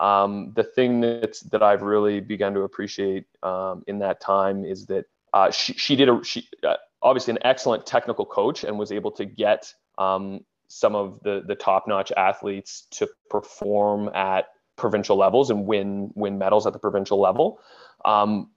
um, 0.04 0.52
the 0.54 0.64
thing 0.66 1.00
that's 1.00 1.40
that 1.42 1.64
I've 1.64 1.82
really 1.82 2.20
begun 2.20 2.54
to 2.56 2.62
appreciate 2.62 3.26
um, 3.42 3.84
in 3.88 4.00
that 4.00 4.20
time 4.20 4.66
is 4.66 4.86
that 4.88 5.06
uh, 5.32 5.50
she, 5.50 5.74
she 5.74 5.96
did 5.96 6.10
a 6.10 6.22
she 6.24 6.48
uh, 6.64 6.76
obviously 7.02 7.32
an 7.32 7.40
excellent 7.44 7.86
technical 7.86 8.26
coach 8.26 8.66
and 8.66 8.78
was 8.78 8.92
able 8.92 9.12
to 9.12 9.24
get 9.24 9.74
um, 9.98 10.44
some 10.68 10.94
of 10.94 11.22
the 11.24 11.44
the 11.48 11.56
top 11.56 11.88
notch 11.88 12.12
athletes 12.18 12.86
to 12.92 13.08
perform 13.30 14.10
at 14.14 14.48
provincial 14.76 15.16
levels 15.16 15.50
and 15.50 15.66
win 15.66 16.12
win 16.16 16.38
medals 16.38 16.68
at 16.68 16.74
the 16.74 16.80
provincial 16.80 17.20
level. 17.22 17.62
Um, 18.04 18.50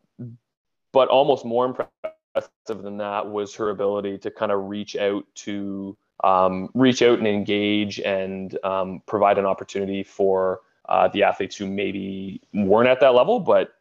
but 0.93 1.09
almost 1.09 1.45
more 1.45 1.67
impressive 1.67 2.83
than 2.83 2.97
that 2.97 3.25
was 3.25 3.55
her 3.55 3.71
ability 3.71 4.19
to 4.19 4.33
kind 4.33 4.51
of 4.51 4.65
reach 4.65 4.97
out 4.97 5.25
to 5.37 5.97
um, 6.25 6.71
reach 6.75 7.03
out 7.03 7.21
and 7.21 7.29
engage 7.29 8.01
and 8.01 8.59
um, 8.65 9.01
provide 9.07 9.39
an 9.39 9.47
opportunity 9.47 10.03
for 10.03 10.63
uh, 10.89 11.09
the 11.09 11.23
athletes 11.23 11.57
who 11.57 11.67
maybe 11.67 12.41
weren't 12.55 12.89
at 12.89 13.01
that 13.01 13.15
level, 13.15 13.41
but 13.41 13.75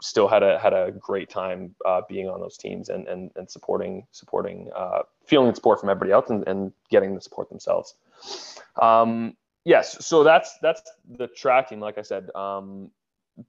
still 0.00 0.28
had 0.28 0.42
a 0.42 0.58
had 0.58 0.72
a 0.72 0.90
great 0.92 1.30
time 1.30 1.74
uh, 1.86 2.02
being 2.08 2.28
on 2.28 2.40
those 2.40 2.56
teams 2.56 2.88
and 2.88 3.06
and, 3.08 3.30
and 3.36 3.50
supporting 3.50 4.06
supporting 4.10 4.70
uh, 4.74 5.00
feeling 5.24 5.48
the 5.48 5.54
support 5.54 5.80
from 5.80 5.88
everybody 5.88 6.12
else 6.12 6.28
and, 6.30 6.46
and 6.46 6.72
getting 6.90 7.14
the 7.14 7.20
support 7.20 7.48
themselves. 7.48 7.94
Um, 8.80 9.36
yes, 9.64 10.04
so 10.04 10.24
that's 10.24 10.58
that's 10.58 10.82
the 11.16 11.28
tracking. 11.28 11.80
Like 11.80 11.98
I 11.98 12.02
said, 12.02 12.30
um, 12.34 12.90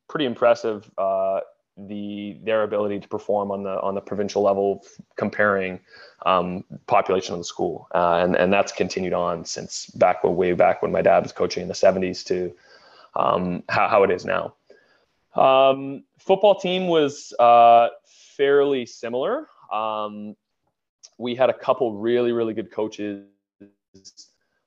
pretty 0.08 0.26
impressive. 0.26 0.90
Uh, 0.98 1.42
the 1.76 2.38
their 2.44 2.64
ability 2.64 3.00
to 3.00 3.08
perform 3.08 3.50
on 3.52 3.64
the 3.64 3.82
on 3.82 3.96
the 3.96 4.02
provincial 4.02 4.44
level, 4.44 4.86
comparing 5.16 5.80
um, 6.26 6.64
population 6.86 7.34
of 7.34 7.40
the 7.40 7.46
school, 7.46 7.88
uh, 7.96 8.20
and 8.24 8.36
and 8.36 8.54
that's 8.54 8.72
continued 8.72 9.14
on 9.14 9.44
since 9.44 9.88
back 9.88 10.24
when 10.24 10.36
way 10.36 10.54
back 10.54 10.84
when 10.84 10.92
my 10.92 11.02
dad 11.02 11.24
was 11.24 11.32
coaching 11.32 11.64
in 11.64 11.68
the 11.68 11.74
'70s 11.74 12.24
to 12.26 12.54
um, 13.16 13.64
how 13.70 13.88
how 13.88 14.04
it 14.04 14.12
is 14.12 14.26
now. 14.26 14.56
Um, 15.36 16.04
football 16.20 16.60
team 16.60 16.88
was 16.88 17.34
uh, 17.40 17.90
fairly 18.38 18.86
similar. 18.86 19.48
Um, 19.72 20.36
we 21.18 21.36
had 21.36 21.50
a 21.50 21.54
couple 21.54 21.96
really, 21.96 22.32
really 22.32 22.54
good 22.54 22.72
coaches 22.72 23.26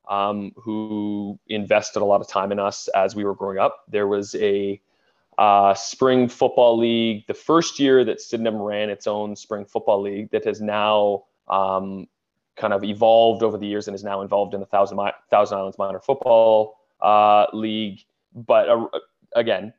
um, 0.08 0.52
who 0.56 1.38
invested 1.48 2.00
a 2.00 2.04
lot 2.04 2.20
of 2.20 2.28
time 2.28 2.52
in 2.52 2.58
us 2.58 2.88
as 2.88 3.14
we 3.14 3.24
were 3.24 3.34
growing 3.34 3.58
up. 3.58 3.84
There 3.88 4.06
was 4.06 4.34
a 4.36 4.80
uh, 5.38 5.74
spring 5.74 6.28
football 6.28 6.78
league, 6.78 7.26
the 7.26 7.34
first 7.34 7.78
year 7.78 8.04
that 8.04 8.20
Sydenham 8.20 8.56
ran 8.56 8.88
its 8.88 9.06
own 9.06 9.36
spring 9.36 9.64
football 9.64 10.00
league 10.00 10.30
that 10.30 10.44
has 10.44 10.60
now 10.60 11.24
um, 11.48 12.08
kind 12.56 12.72
of 12.72 12.84
evolved 12.84 13.42
over 13.42 13.58
the 13.58 13.66
years 13.66 13.86
and 13.86 13.94
is 13.94 14.02
now 14.02 14.22
involved 14.22 14.54
in 14.54 14.60
the 14.60 14.66
Thousand, 14.66 14.98
Thousand 15.30 15.58
Islands 15.58 15.78
Minor 15.78 16.00
Football 16.00 16.78
uh, 17.00 17.46
League. 17.52 18.04
But 18.36 18.68
uh, 18.68 18.86
again, 19.34 19.72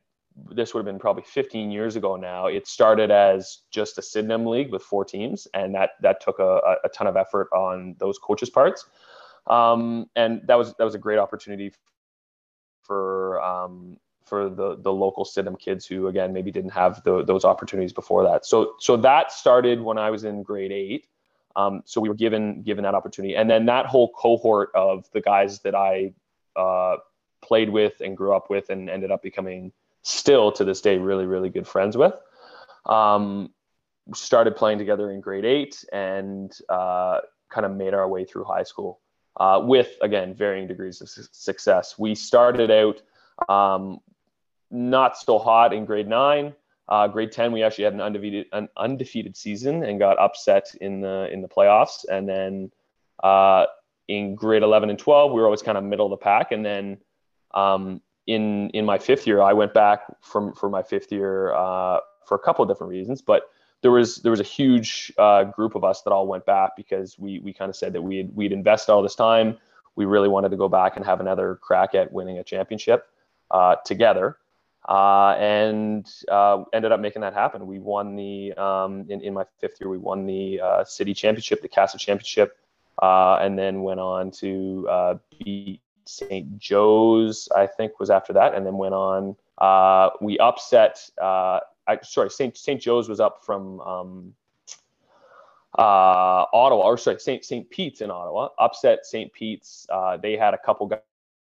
this 0.51 0.73
would 0.73 0.79
have 0.79 0.85
been 0.85 0.99
probably 0.99 1.23
15 1.23 1.71
years 1.71 1.95
ago 1.95 2.15
now. 2.15 2.47
It 2.47 2.67
started 2.67 3.11
as 3.11 3.59
just 3.71 3.97
a 3.97 4.01
Sydenham 4.01 4.45
league 4.45 4.71
with 4.71 4.83
four 4.83 5.05
teams, 5.05 5.47
and 5.53 5.73
that 5.75 5.91
that 6.01 6.21
took 6.21 6.39
a, 6.39 6.75
a 6.83 6.89
ton 6.89 7.07
of 7.07 7.15
effort 7.15 7.49
on 7.53 7.95
those 7.99 8.17
coaches' 8.17 8.49
parts. 8.49 8.85
Um, 9.47 10.09
and 10.15 10.41
that 10.47 10.55
was 10.55 10.73
that 10.75 10.83
was 10.83 10.95
a 10.95 10.99
great 10.99 11.19
opportunity 11.19 11.71
for 12.83 13.41
um, 13.41 13.97
for 14.25 14.49
the 14.49 14.77
the 14.81 14.91
local 14.91 15.25
Sydenham 15.25 15.55
kids 15.55 15.85
who 15.85 16.07
again 16.07 16.33
maybe 16.33 16.51
didn't 16.51 16.71
have 16.71 17.03
the, 17.03 17.23
those 17.23 17.45
opportunities 17.45 17.93
before 17.93 18.23
that. 18.23 18.45
So 18.45 18.73
so 18.79 18.97
that 18.97 19.31
started 19.31 19.81
when 19.81 19.97
I 19.97 20.09
was 20.09 20.23
in 20.23 20.43
grade 20.43 20.71
eight. 20.71 21.07
Um, 21.55 21.81
so 21.85 21.99
we 21.99 22.09
were 22.09 22.15
given 22.15 22.61
given 22.61 22.83
that 22.83 22.93
opportunity, 22.93 23.35
and 23.35 23.49
then 23.49 23.65
that 23.65 23.87
whole 23.87 24.09
cohort 24.09 24.69
of 24.75 25.09
the 25.13 25.21
guys 25.21 25.59
that 25.61 25.73
I 25.73 26.13
uh, 26.55 26.97
played 27.47 27.69
with 27.69 28.01
and 28.01 28.17
grew 28.17 28.35
up 28.35 28.49
with 28.49 28.69
and 28.69 28.89
ended 28.89 29.11
up 29.11 29.21
becoming 29.21 29.71
still 30.01 30.51
to 30.51 30.63
this 30.63 30.81
day 30.81 30.97
really 30.97 31.25
really 31.25 31.49
good 31.49 31.67
friends 31.67 31.97
with. 31.97 32.13
Um, 32.85 33.49
started 34.13 34.55
playing 34.55 34.77
together 34.77 35.11
in 35.11 35.19
grade 35.21 35.45
eight 35.45 35.83
and 35.91 36.57
uh, 36.69 37.19
kind 37.49 37.65
of 37.65 37.75
made 37.75 37.93
our 37.93 38.07
way 38.07 38.25
through 38.25 38.45
high 38.45 38.63
school 38.63 38.99
uh, 39.37 39.61
with 39.63 39.97
again 40.01 40.33
varying 40.33 40.67
degrees 40.67 41.01
of 41.01 41.09
su- 41.09 41.23
success. 41.31 41.97
We 41.97 42.15
started 42.15 42.71
out 42.71 43.01
um, 43.49 43.99
not 44.71 45.17
so 45.17 45.39
hot 45.39 45.73
in 45.73 45.85
grade 45.85 46.07
nine. 46.07 46.53
Uh, 46.89 47.07
grade 47.07 47.33
10 47.33 47.51
we 47.51 47.63
actually 47.63 47.83
had 47.83 47.93
an 47.93 47.99
undefeated 47.99 48.45
an 48.53 48.69
undefeated 48.77 49.35
season 49.35 49.83
and 49.83 49.99
got 49.99 50.17
upset 50.19 50.73
in 50.79 51.01
the 51.01 51.27
in 51.31 51.41
the 51.41 51.47
playoffs. 51.47 52.05
And 52.09 52.27
then 52.27 52.71
uh, 53.21 53.65
in 54.07 54.35
grade 54.35 54.63
11 54.63 54.89
and 54.89 54.97
12 54.97 55.31
we 55.31 55.39
were 55.39 55.45
always 55.45 55.61
kind 55.61 55.77
of 55.77 55.83
middle 55.83 56.05
of 56.05 56.11
the 56.11 56.23
pack. 56.23 56.51
And 56.51 56.65
then 56.65 56.97
um, 57.53 58.01
in 58.27 58.69
in 58.71 58.85
my 58.85 58.97
fifth 58.97 59.25
year, 59.25 59.41
I 59.41 59.53
went 59.53 59.73
back 59.73 60.01
from 60.21 60.53
for 60.53 60.69
my 60.69 60.83
fifth 60.83 61.11
year 61.11 61.53
uh, 61.53 61.99
for 62.25 62.35
a 62.35 62.39
couple 62.39 62.63
of 62.63 62.69
different 62.69 62.91
reasons, 62.91 63.21
but 63.21 63.43
there 63.81 63.91
was 63.91 64.17
there 64.17 64.31
was 64.31 64.39
a 64.39 64.43
huge 64.43 65.13
uh, 65.17 65.45
group 65.45 65.75
of 65.75 65.83
us 65.83 66.01
that 66.01 66.11
all 66.11 66.27
went 66.27 66.45
back 66.45 66.75
because 66.75 67.17
we 67.17 67.39
we 67.39 67.53
kind 67.53 67.69
of 67.69 67.75
said 67.75 67.93
that 67.93 68.01
we'd 68.01 68.35
we'd 68.35 68.51
invest 68.51 68.89
all 68.89 69.01
this 69.01 69.15
time. 69.15 69.57
We 69.95 70.05
really 70.05 70.29
wanted 70.29 70.49
to 70.49 70.57
go 70.57 70.69
back 70.69 70.97
and 70.97 71.05
have 71.05 71.21
another 71.21 71.55
crack 71.55 71.95
at 71.95 72.11
winning 72.11 72.37
a 72.37 72.43
championship 72.43 73.07
uh, 73.49 73.77
together, 73.85 74.37
uh, 74.87 75.35
and 75.39 76.07
uh, 76.29 76.63
ended 76.73 76.91
up 76.91 76.99
making 76.99 77.21
that 77.21 77.33
happen. 77.33 77.65
We 77.65 77.79
won 77.79 78.15
the 78.15 78.53
um, 78.53 79.05
in 79.09 79.21
in 79.21 79.33
my 79.33 79.45
fifth 79.59 79.79
year. 79.79 79.89
We 79.89 79.97
won 79.97 80.25
the 80.25 80.59
uh, 80.59 80.83
city 80.83 81.13
championship, 81.13 81.61
the 81.61 81.69
KASSAA 81.69 81.99
championship, 81.99 82.57
and 83.01 83.57
then 83.57 83.83
went 83.83 83.99
on 83.99 84.31
to 84.31 85.19
beat 85.39 85.81
St. 86.07 86.57
Joe's, 86.57 87.47
I 87.55 87.67
think, 87.67 87.99
was 87.99 88.09
after 88.09 88.33
that, 88.33 88.53
and 88.53 88.65
then 88.65 88.77
went 88.77 88.93
on. 88.93 89.35
Uh, 89.57 90.09
we 90.21 90.37
upset. 90.39 91.09
Uh, 91.21 91.59
I, 91.87 91.99
sorry, 92.03 92.29
St. 92.29 92.57
St. 92.57 92.81
Joe's 92.81 93.09
was 93.09 93.19
up 93.19 93.43
from 93.45 93.79
um, 93.81 94.33
uh, 95.77 96.45
Ottawa, 96.53 96.83
or 96.83 96.97
sorry, 96.97 97.19
St. 97.19 97.43
St. 97.43 97.69
Pete's 97.69 98.01
in 98.01 98.11
Ottawa. 98.11 98.49
Upset 98.59 99.05
St. 99.05 99.31
Pete's. 99.33 99.87
Uh, 99.89 100.17
they 100.17 100.35
had 100.37 100.53
a 100.53 100.57
couple 100.57 100.91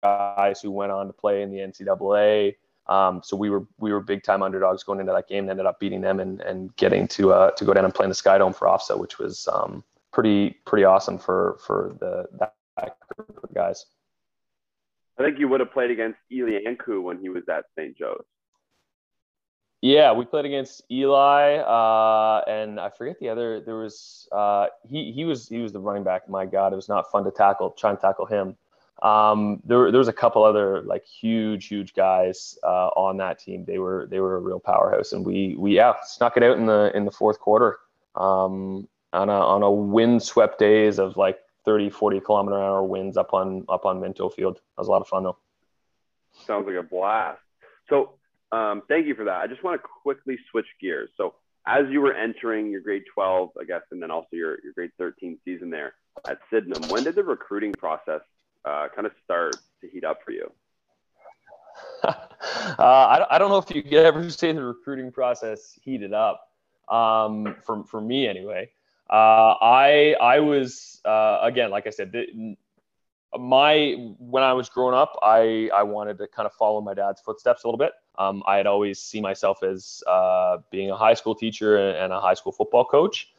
guys 0.01 0.61
who 0.61 0.71
went 0.71 0.91
on 0.91 1.07
to 1.07 1.13
play 1.13 1.41
in 1.41 1.51
the 1.51 1.57
NCAA. 1.57 2.55
Um, 2.87 3.21
so 3.23 3.37
we 3.37 3.49
were 3.49 3.65
we 3.79 3.93
were 3.93 4.01
big 4.01 4.23
time 4.23 4.43
underdogs 4.43 4.83
going 4.83 4.99
into 4.99 5.13
that 5.13 5.29
game. 5.29 5.49
Ended 5.49 5.65
up 5.65 5.79
beating 5.79 6.01
them 6.01 6.19
and, 6.19 6.41
and 6.41 6.75
getting 6.75 7.07
to 7.09 7.31
uh, 7.31 7.51
to 7.51 7.63
go 7.65 7.73
down 7.73 7.85
and 7.85 7.93
play 7.93 8.03
in 8.03 8.09
the 8.09 8.15
Sky 8.15 8.37
Dome 8.37 8.53
for 8.53 8.67
OFSAA, 8.67 8.99
which 8.99 9.19
was 9.19 9.47
um, 9.51 9.83
pretty 10.11 10.51
pretty 10.65 10.83
awesome 10.83 11.17
for 11.17 11.57
for 11.65 11.95
the 11.99 12.27
that 12.39 12.97
group 13.15 13.43
of 13.43 13.53
guys. 13.53 13.85
I 15.19 15.23
think 15.23 15.39
you 15.39 15.47
would 15.47 15.59
have 15.59 15.71
played 15.71 15.91
against 15.91 16.19
Eli 16.31 16.59
Anku 16.67 17.01
when 17.01 17.19
he 17.19 17.29
was 17.29 17.43
at 17.49 17.65
St. 17.77 17.95
Joe's. 17.97 18.25
Yeah, 19.81 20.13
we 20.13 20.23
played 20.23 20.45
against 20.45 20.81
Eli, 20.89 21.57
uh, 21.57 22.41
and 22.47 22.79
I 22.79 22.89
forget 22.89 23.19
the 23.19 23.27
other. 23.27 23.59
There 23.59 23.75
was 23.75 24.29
uh, 24.31 24.67
he 24.89 25.11
he 25.11 25.25
was 25.25 25.49
he 25.49 25.59
was 25.59 25.73
the 25.73 25.79
running 25.81 26.05
back. 26.05 26.29
My 26.29 26.45
God, 26.45 26.71
it 26.71 26.77
was 26.77 26.87
not 26.87 27.11
fun 27.11 27.25
to 27.25 27.31
tackle, 27.31 27.71
try 27.71 27.89
and 27.89 27.99
tackle 27.99 28.25
him. 28.25 28.55
Um, 29.01 29.61
there 29.65 29.91
there 29.91 29.99
was 29.99 30.07
a 30.07 30.13
couple 30.13 30.41
other 30.45 30.83
like 30.83 31.03
huge 31.05 31.67
huge 31.67 31.93
guys 31.93 32.57
uh, 32.63 32.91
on 32.95 33.17
that 33.17 33.39
team. 33.39 33.65
They 33.65 33.77
were 33.77 34.07
they 34.09 34.21
were 34.21 34.37
a 34.37 34.39
real 34.39 34.61
powerhouse, 34.61 35.11
and 35.11 35.25
we 35.25 35.55
we 35.59 35.75
yeah 35.75 35.95
snuck 36.03 36.37
it 36.37 36.43
out 36.43 36.57
in 36.57 36.65
the 36.65 36.89
in 36.95 37.03
the 37.03 37.11
fourth 37.11 37.41
quarter 37.41 37.79
um, 38.15 38.87
on 39.11 39.27
a 39.27 39.33
on 39.33 39.63
a 39.63 39.71
wind 39.71 40.23
swept 40.23 40.59
days 40.59 40.97
of 40.97 41.17
like 41.17 41.39
30, 41.65 41.89
40 41.89 42.19
kilometer 42.19 42.57
an 42.57 42.63
hour 42.63 42.83
winds 42.83 43.17
up 43.17 43.33
on 43.33 43.65
up 43.69 43.85
on 43.85 44.01
Minto 44.01 44.29
Field. 44.29 44.55
That 44.55 44.81
was 44.81 44.87
a 44.87 44.91
lot 44.91 45.01
of 45.01 45.07
fun 45.07 45.23
though. 45.23 45.37
Sounds 46.45 46.65
like 46.67 46.75
a 46.75 46.83
blast. 46.83 47.39
So 47.89 48.15
um, 48.51 48.83
thank 48.87 49.07
you 49.07 49.15
for 49.15 49.25
that. 49.25 49.41
I 49.41 49.47
just 49.47 49.63
want 49.63 49.81
to 49.81 49.87
quickly 50.03 50.37
switch 50.51 50.67
gears. 50.79 51.09
So 51.17 51.35
as 51.65 51.85
you 51.89 52.01
were 52.01 52.13
entering 52.13 52.69
your 52.69 52.81
grade 52.81 53.03
12, 53.13 53.51
I 53.59 53.63
guess, 53.63 53.81
and 53.91 54.01
then 54.01 54.11
also 54.11 54.27
your, 54.33 54.57
your 54.63 54.73
grade 54.73 54.91
13 54.97 55.39
season 55.45 55.69
there 55.69 55.93
at 56.27 56.39
Sydenham, 56.51 56.89
when 56.89 57.03
did 57.03 57.15
the 57.15 57.23
recruiting 57.23 57.73
process 57.73 58.21
uh, 58.65 58.87
kind 58.93 59.07
of 59.07 59.13
start 59.23 59.55
to 59.81 59.87
heat 59.87 60.03
up 60.03 60.19
for 60.25 60.31
you? 60.31 60.51
uh, 62.03 62.13
I, 62.77 63.25
I 63.31 63.37
don't 63.37 63.49
know 63.49 63.57
if 63.57 63.73
you 63.73 63.81
could 63.81 63.93
ever 63.93 64.29
say 64.29 64.51
the 64.51 64.63
recruiting 64.63 65.11
process 65.11 65.77
heated 65.81 66.13
up 66.13 66.47
um, 66.89 67.55
for, 67.63 67.83
for 67.85 68.01
me 68.01 68.27
anyway. 68.27 68.69
Uh, 69.13 69.53
I 69.61 70.15
I 70.19 70.39
was 70.39 70.99
uh, 71.05 71.37
again, 71.43 71.69
like 71.69 71.85
I 71.85 71.91
said, 71.91 72.11
the, 72.11 72.57
my 73.37 73.93
when 74.17 74.41
I 74.41 74.53
was 74.53 74.69
growing 74.69 74.95
up, 74.95 75.15
I 75.21 75.69
I 75.71 75.83
wanted 75.83 76.17
to 76.17 76.27
kind 76.27 76.47
of 76.47 76.53
follow 76.53 76.81
my 76.81 76.95
dad's 76.95 77.21
footsteps 77.21 77.63
a 77.63 77.67
little 77.67 77.77
bit. 77.77 77.91
Um, 78.17 78.41
I 78.47 78.57
had 78.57 78.65
always 78.65 78.99
seen 78.99 79.21
myself 79.21 79.61
as 79.61 80.01
uh, 80.07 80.57
being 80.71 80.89
a 80.89 80.97
high 80.97 81.13
school 81.13 81.35
teacher 81.35 81.91
and 81.91 82.11
a 82.11 82.19
high 82.19 82.33
school 82.33 82.51
football 82.51 82.85
coach. 82.85 83.29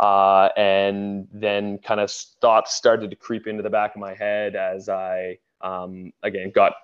Uh, 0.00 0.48
and 0.56 1.28
then 1.32 1.78
kind 1.78 2.00
of 2.00 2.10
thoughts 2.10 2.74
started 2.74 3.10
to 3.10 3.16
creep 3.16 3.46
into 3.46 3.62
the 3.62 3.70
back 3.70 3.94
of 3.94 4.00
my 4.00 4.14
head 4.14 4.56
as 4.56 4.88
I 4.88 5.38
um, 5.60 6.12
again 6.24 6.50
got 6.50 6.74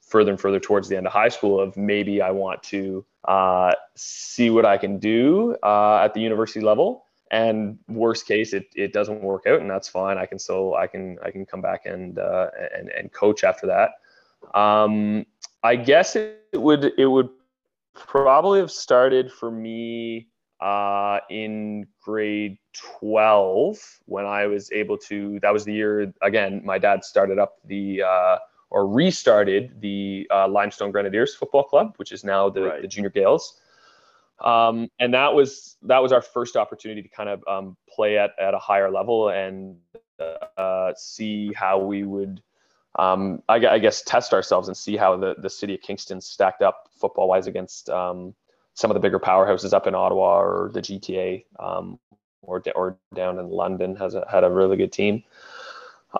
further 0.00 0.30
and 0.32 0.40
further 0.40 0.58
towards 0.58 0.88
the 0.88 0.96
end 0.96 1.06
of 1.06 1.12
high 1.12 1.28
school 1.28 1.60
of 1.60 1.76
maybe 1.76 2.20
I 2.20 2.32
want 2.32 2.62
to 2.64 3.04
uh, 3.28 3.72
see 3.94 4.50
what 4.50 4.64
I 4.64 4.76
can 4.76 4.98
do 4.98 5.56
uh, 5.62 6.00
at 6.02 6.14
the 6.14 6.20
university 6.20 6.60
level 6.60 7.04
and 7.32 7.78
worst 7.88 8.26
case 8.26 8.52
it, 8.52 8.66
it 8.76 8.92
doesn't 8.92 9.22
work 9.22 9.46
out 9.46 9.60
and 9.60 9.68
that's 9.68 9.88
fine. 9.88 10.18
I 10.18 10.26
can 10.26 10.38
still 10.38 10.74
i 10.74 10.86
can 10.86 11.18
i 11.24 11.30
can 11.30 11.44
come 11.44 11.60
back 11.60 11.86
and 11.86 12.18
uh, 12.18 12.48
and, 12.76 12.90
and 12.90 13.12
coach 13.12 13.42
after 13.42 13.66
that. 13.66 13.92
Um, 14.58 15.26
i 15.62 15.74
guess 15.74 16.14
it 16.14 16.38
would 16.54 16.92
it 16.98 17.06
would 17.06 17.30
probably 17.94 18.60
have 18.60 18.70
started 18.70 19.32
for 19.32 19.50
me 19.50 20.28
uh, 20.60 21.18
in 21.30 21.86
grade 22.00 22.58
12 22.72 23.78
when 24.06 24.26
i 24.26 24.46
was 24.46 24.70
able 24.72 24.98
to 24.98 25.38
that 25.40 25.52
was 25.52 25.64
the 25.64 25.72
year 25.72 26.12
again 26.22 26.60
my 26.64 26.78
dad 26.78 27.04
started 27.04 27.38
up 27.38 27.58
the 27.66 28.02
uh, 28.02 28.38
or 28.70 28.88
restarted 28.88 29.80
the 29.80 30.26
uh, 30.30 30.48
limestone 30.48 30.90
grenadiers 30.90 31.34
football 31.34 31.62
club 31.62 31.94
which 31.96 32.10
is 32.10 32.24
now 32.24 32.48
the, 32.50 32.62
right. 32.62 32.82
the 32.82 32.88
junior 32.88 33.10
Gaels 33.10 33.60
um, 34.40 34.88
and 34.98 35.14
that 35.14 35.34
was 35.34 35.76
that 35.82 36.02
was 36.02 36.12
our 36.12 36.22
first 36.22 36.56
opportunity 36.56 37.02
to 37.02 37.08
kind 37.08 37.28
of 37.28 37.42
um, 37.46 37.76
play 37.88 38.18
at, 38.18 38.32
at 38.40 38.54
a 38.54 38.58
higher 38.58 38.90
level 38.90 39.28
and 39.28 39.76
uh, 40.56 40.92
see 40.96 41.52
how 41.52 41.78
we 41.78 42.04
would 42.04 42.42
um, 42.98 43.42
I, 43.48 43.54
I, 43.66 43.78
guess 43.78 44.02
test 44.02 44.34
ourselves 44.34 44.68
and 44.68 44.76
see 44.76 44.98
how 44.98 45.16
the, 45.16 45.34
the 45.38 45.48
city 45.48 45.74
of 45.74 45.80
Kingston 45.80 46.20
stacked 46.20 46.60
up 46.60 46.90
football 47.00 47.26
wise 47.26 47.46
against 47.46 47.88
um, 47.88 48.34
some 48.74 48.90
of 48.90 48.94
the 48.94 49.00
bigger 49.00 49.18
powerhouses 49.18 49.72
up 49.72 49.86
in 49.86 49.94
Ottawa 49.94 50.40
or 50.40 50.70
the 50.74 50.82
GTA 50.82 51.44
um, 51.58 51.98
or 52.42 52.62
or 52.74 52.98
down 53.14 53.38
in 53.38 53.48
London 53.48 53.96
has 53.96 54.14
a, 54.14 54.26
had 54.30 54.44
a 54.44 54.50
really 54.50 54.76
good 54.76 54.92
team. 54.92 55.22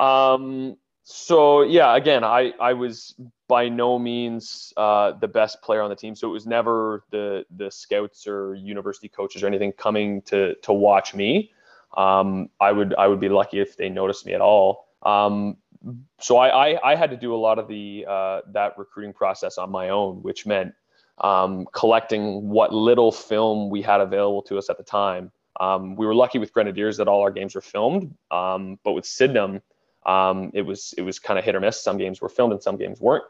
Um, 0.01 0.79
so 1.05 1.63
yeah, 1.63 1.97
again, 1.97 2.25
I 2.25 2.53
I 2.61 2.73
was 2.75 3.15
by 3.49 3.69
no 3.69 3.99
means 3.99 4.73
uh, 4.77 5.13
the 5.21 5.29
best 5.29 5.61
player 5.63 5.83
on 5.83 5.91
the 5.91 5.97
team, 5.97 6.15
so 6.15 6.29
it 6.29 6.33
was 6.33 6.47
never 6.47 7.05
the 7.11 7.45
the 7.57 7.71
scouts 7.71 8.27
or 8.27 8.55
university 8.55 9.09
coaches 9.09 9.43
or 9.43 9.47
anything 9.47 9.73
coming 9.73 10.23
to 10.23 10.55
to 10.63 10.73
watch 10.73 11.15
me. 11.15 11.53
Um, 11.97 12.49
I 12.61 12.73
would 12.73 12.95
I 12.95 13.09
would 13.09 13.21
be 13.21 13.29
lucky 13.29 13.61
if 13.61 13.77
they 13.77 13.89
noticed 13.89 14.27
me 14.27 14.33
at 14.33 14.41
all. 14.41 14.87
Um, 15.03 15.57
so 16.21 16.37
I, 16.37 16.71
I, 16.71 16.93
I 16.93 16.95
had 16.95 17.11
to 17.11 17.17
do 17.17 17.35
a 17.35 17.37
lot 17.37 17.59
of 17.59 17.67
the 17.67 18.07
uh, 18.09 18.41
that 18.53 18.79
recruiting 18.79 19.13
process 19.13 19.59
on 19.59 19.71
my 19.71 19.89
own, 19.89 20.23
which 20.23 20.47
meant 20.47 20.73
um, 21.19 21.67
collecting 21.73 22.49
what 22.49 22.73
little 22.73 23.11
film 23.13 23.71
we 23.71 23.83
had 23.83 24.01
available 24.01 24.43
to 24.43 24.59
us 24.59 24.71
at 24.71 24.79
the 24.79 24.85
time. 24.85 25.33
Um, 25.61 25.97
we 25.97 26.07
were 26.07 26.15
lucky 26.15 26.39
with 26.39 26.53
Grenadiers 26.53 26.97
that 26.97 27.09
all 27.09 27.21
our 27.21 27.31
games 27.31 27.55
were 27.55 27.61
filmed, 27.61 28.15
um, 28.31 28.79
but 28.85 28.93
with 28.93 29.05
Sydenham, 29.05 29.61
um, 30.07 30.51
it 30.55 30.63
was 30.63 30.95
it 30.97 31.03
was 31.03 31.19
kind 31.19 31.39
of 31.39 31.45
hit 31.45 31.55
or 31.55 31.61
miss. 31.61 31.83
Some 31.83 31.99
games 31.99 32.21
were 32.21 32.29
filmed 32.29 32.53
and 32.53 32.63
some 32.63 32.77
games 32.77 33.01
weren't. 33.01 33.25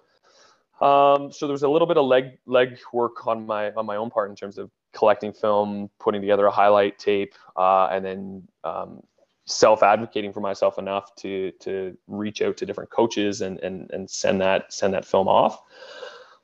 Um, 0.80 1.30
so 1.30 1.46
there 1.46 1.52
was 1.52 1.62
a 1.62 1.68
little 1.68 1.86
bit 1.86 1.96
of 1.96 2.06
leg 2.06 2.38
leg 2.46 2.78
work 2.92 3.26
on 3.26 3.46
my 3.46 3.72
on 3.72 3.86
my 3.86 3.96
own 3.96 4.10
part 4.10 4.30
in 4.30 4.36
terms 4.36 4.58
of 4.58 4.70
collecting 4.92 5.32
film, 5.32 5.90
putting 5.98 6.20
together 6.20 6.46
a 6.46 6.50
highlight 6.50 6.98
tape, 6.98 7.34
uh, 7.56 7.86
and 7.86 8.04
then 8.04 8.48
um, 8.64 9.00
self 9.46 9.82
advocating 9.82 10.32
for 10.32 10.40
myself 10.40 10.78
enough 10.78 11.14
to 11.16 11.52
to 11.60 11.96
reach 12.08 12.42
out 12.42 12.56
to 12.56 12.66
different 12.66 12.90
coaches 12.90 13.42
and 13.42 13.60
and 13.60 13.90
and 13.92 14.10
send 14.10 14.40
that 14.40 14.72
send 14.72 14.94
that 14.94 15.04
film 15.04 15.28
off. 15.28 15.62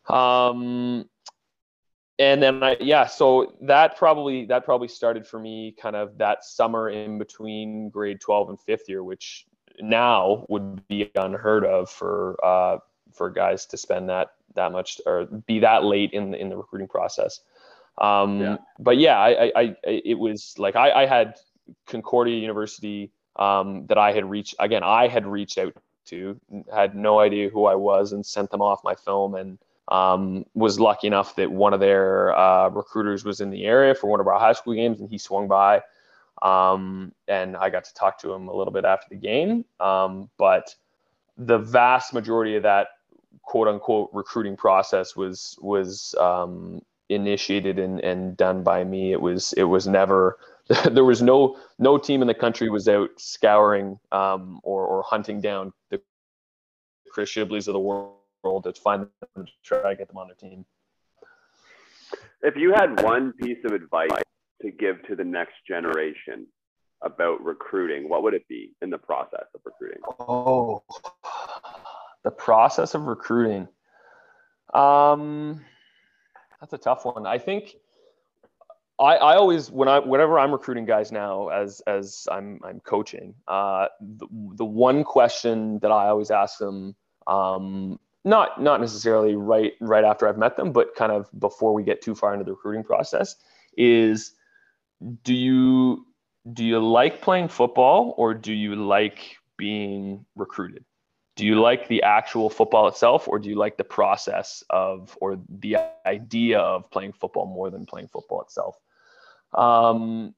Um, 0.09 1.09
and 2.19 2.43
then 2.43 2.63
I, 2.63 2.77
yeah, 2.81 3.07
so 3.07 3.57
that 3.63 3.97
probably 3.97 4.45
that 4.47 4.65
probably 4.65 4.89
started 4.89 5.27
for 5.27 5.39
me 5.39 5.75
kind 5.81 5.95
of 5.95 6.19
that 6.19 6.45
summer 6.45 6.91
in 6.91 7.19
between 7.19 7.91
grade 7.91 8.21
12 8.21 8.51
and 8.51 8.61
fifth 8.61 8.89
year, 8.89 9.05
which 9.05 9.47
now 9.81 10.47
would 10.49 10.87
be 10.89 11.11
unheard 11.15 11.65
of 11.65 11.91
for 11.91 12.37
uh, 12.45 12.79
for 13.13 13.31
guys 13.31 13.67
to 13.67 13.77
spend 13.77 14.09
that 14.09 14.33
that 14.55 14.73
much 14.73 15.01
or 15.07 15.27
be 15.27 15.59
that 15.61 15.85
late 15.85 16.13
in 16.13 16.31
the 16.31 16.41
in 16.41 16.49
the 16.49 16.57
recruiting 16.57 16.89
process. 16.89 17.41
Um, 17.99 18.41
yeah. 18.41 18.57
But 18.79 18.99
yeah, 18.99 19.19
I, 19.19 19.31
I, 19.45 19.51
I, 19.55 19.77
it 19.85 20.19
was 20.19 20.55
like 20.59 20.77
I, 20.77 21.03
I 21.03 21.07
had 21.07 21.35
Concordia 21.87 22.39
University 22.39 23.11
um, 23.37 23.87
that 23.87 23.99
I 23.99 24.13
had 24.13 24.25
reached 24.25 24.55
again. 24.59 24.83
I 24.83 25.09
had 25.09 25.27
reached 25.27 25.59
out 25.59 25.75
to, 26.07 26.41
had 26.73 26.95
no 26.95 27.19
idea 27.19 27.51
who 27.51 27.67
I 27.67 27.75
was, 27.75 28.13
and 28.13 28.25
sent 28.25 28.51
them 28.51 28.63
off 28.63 28.85
my 28.85 28.95
film, 28.95 29.35
and 29.35 29.59
um, 29.89 30.45
was 30.55 30.79
lucky 30.79 31.07
enough 31.07 31.37
that 31.37 31.51
one 31.51 31.75
of 31.75 31.81
their 31.81 32.37
uh, 32.37 32.69
recruiters 32.69 33.25
was 33.25 33.41
in 33.41 33.51
the 33.51 33.65
area 33.65 33.95
for 33.95 34.09
one 34.09 34.21
of 34.21 34.27
our 34.27 34.39
high 34.39 34.53
school 34.53 34.75
games, 34.75 35.01
and 35.01 35.11
he 35.11 35.19
swung 35.19 35.49
by 35.49 35.83
um, 36.43 37.13
and 37.27 37.57
I 37.57 37.71
got 37.71 37.85
to 37.85 37.95
talk 37.95 38.19
to 38.21 38.33
him 38.33 38.49
a 38.49 38.55
little 38.55 38.73
bit 38.73 38.85
after 38.85 39.07
the 39.11 39.17
game. 39.17 39.65
Um, 39.81 40.31
but 40.39 40.75
the 41.37 41.59
vast 41.59 42.13
majority 42.13 42.57
of 42.57 42.63
that 42.65 42.89
quote 43.43 43.69
unquote 43.69 44.11
recruiting 44.13 44.57
process 44.57 45.17
was 45.17 45.59
was 45.61 46.15
um, 46.21 46.81
initiated 47.09 47.79
and, 47.79 48.01
and 48.01 48.37
done 48.37 48.63
by 48.63 48.85
me. 48.85 49.13
It 49.13 49.21
was 49.21 49.53
it 49.55 49.65
was 49.65 49.87
never 49.87 50.39
there 50.91 51.05
was 51.05 51.23
no 51.23 51.57
no 51.79 51.99
team 51.99 52.21
in 52.21 52.29
the 52.29 52.35
country 52.35 52.69
was 52.69 52.89
out 52.89 53.11
scouring 53.17 53.99
um, 54.13 54.61
or 54.63 54.87
or 54.87 55.03
hunting 55.03 55.41
down 55.41 55.73
the 55.91 56.01
Chris 57.11 57.31
Shibleys 57.31 57.69
of 57.69 57.75
the 57.75 57.81
world 57.81 58.65
to 58.65 58.73
find 58.73 59.07
them 59.35 59.47
to 59.47 59.53
try 59.63 59.91
to 59.91 59.97
get 59.97 60.09
them 60.09 60.19
on 60.19 60.29
their 60.29 60.37
team. 60.37 60.65
If 62.43 62.55
you 62.57 62.73
had 62.73 63.03
one 63.03 63.33
piece 63.33 63.65
of 63.65 63.73
advice 63.73 64.11
to 64.63 64.71
give 64.71 65.03
to 65.09 65.17
the 65.17 65.25
next 65.25 65.55
generation 65.67 66.47
about 67.03 67.43
recruiting, 67.45 68.09
what 68.09 68.23
would 68.23 68.35
it 68.35 68.47
be 68.49 68.73
in 68.83 68.91
the 68.91 68.99
process 68.99 69.47
of 69.55 69.61
recruiting? 69.65 70.01
Oh, 70.21 70.83
the 72.25 72.31
process 72.31 72.95
of 72.95 73.03
recruiting. 73.03 73.69
Um, 74.75 75.65
that's 76.61 76.73
a 76.73 76.79
tough 76.79 77.05
one. 77.05 77.27
I 77.27 77.39
think 77.39 77.77
I, 78.99 79.17
I 79.17 79.37
always 79.37 79.71
when 79.71 79.89
I 79.89 80.01
whenever 80.01 80.39
I'm 80.39 80.51
recruiting 80.51 80.85
guys 80.85 81.13
now 81.13 81.49
as 81.49 81.81
as 81.87 82.27
I'm 82.31 82.61
I'm 82.65 82.81
coaching, 82.81 83.35
uh, 83.47 83.87
the, 84.01 84.27
the 84.57 84.65
one 84.65 85.05
question 85.05 85.79
that 85.81 85.93
I 85.93 86.09
always 86.09 86.31
ask 86.31 86.59
them, 86.59 86.97
um, 87.27 88.01
not 88.25 88.61
not 88.61 88.81
necessarily 88.81 89.37
right 89.37 89.73
right 89.81 90.05
after 90.05 90.29
I've 90.29 90.39
met 90.39 90.57
them, 90.57 90.73
but 90.73 90.97
kind 90.97 91.13
of 91.13 91.29
before 91.39 91.73
we 91.73 91.85
get 91.85 92.03
too 92.03 92.15
far 92.17 92.33
into 92.33 92.45
the 92.45 92.53
recruiting 92.53 92.83
process, 92.83 93.37
is 93.77 94.33
do 95.23 95.35
you 95.35 96.07
do 96.53 96.65
you 96.65 96.79
like 96.81 97.21
playing 97.21 97.49
football 97.49 98.15
or 98.17 98.35
do 98.35 98.53
you 98.53 98.75
like 98.75 99.37
being 99.57 100.25
recruited? 100.35 100.85
Do 101.37 101.47
you 101.47 101.61
like 101.61 101.89
the 101.89 102.03
actual 102.03 102.51
football 102.51 102.89
itself 102.89 103.29
or 103.29 103.39
do 103.39 103.49
you 103.49 103.55
like 103.55 103.77
the 103.77 103.85
process 103.85 104.65
of 104.71 105.17
or 105.21 105.39
the 105.49 105.77
idea 106.07 106.59
of 106.59 106.91
playing 106.91 107.13
football 107.13 107.47
more 107.47 107.71
than 107.71 107.87
playing 107.87 108.09
football 108.09 108.43
itself? 108.43 108.77
Um, 109.55 110.35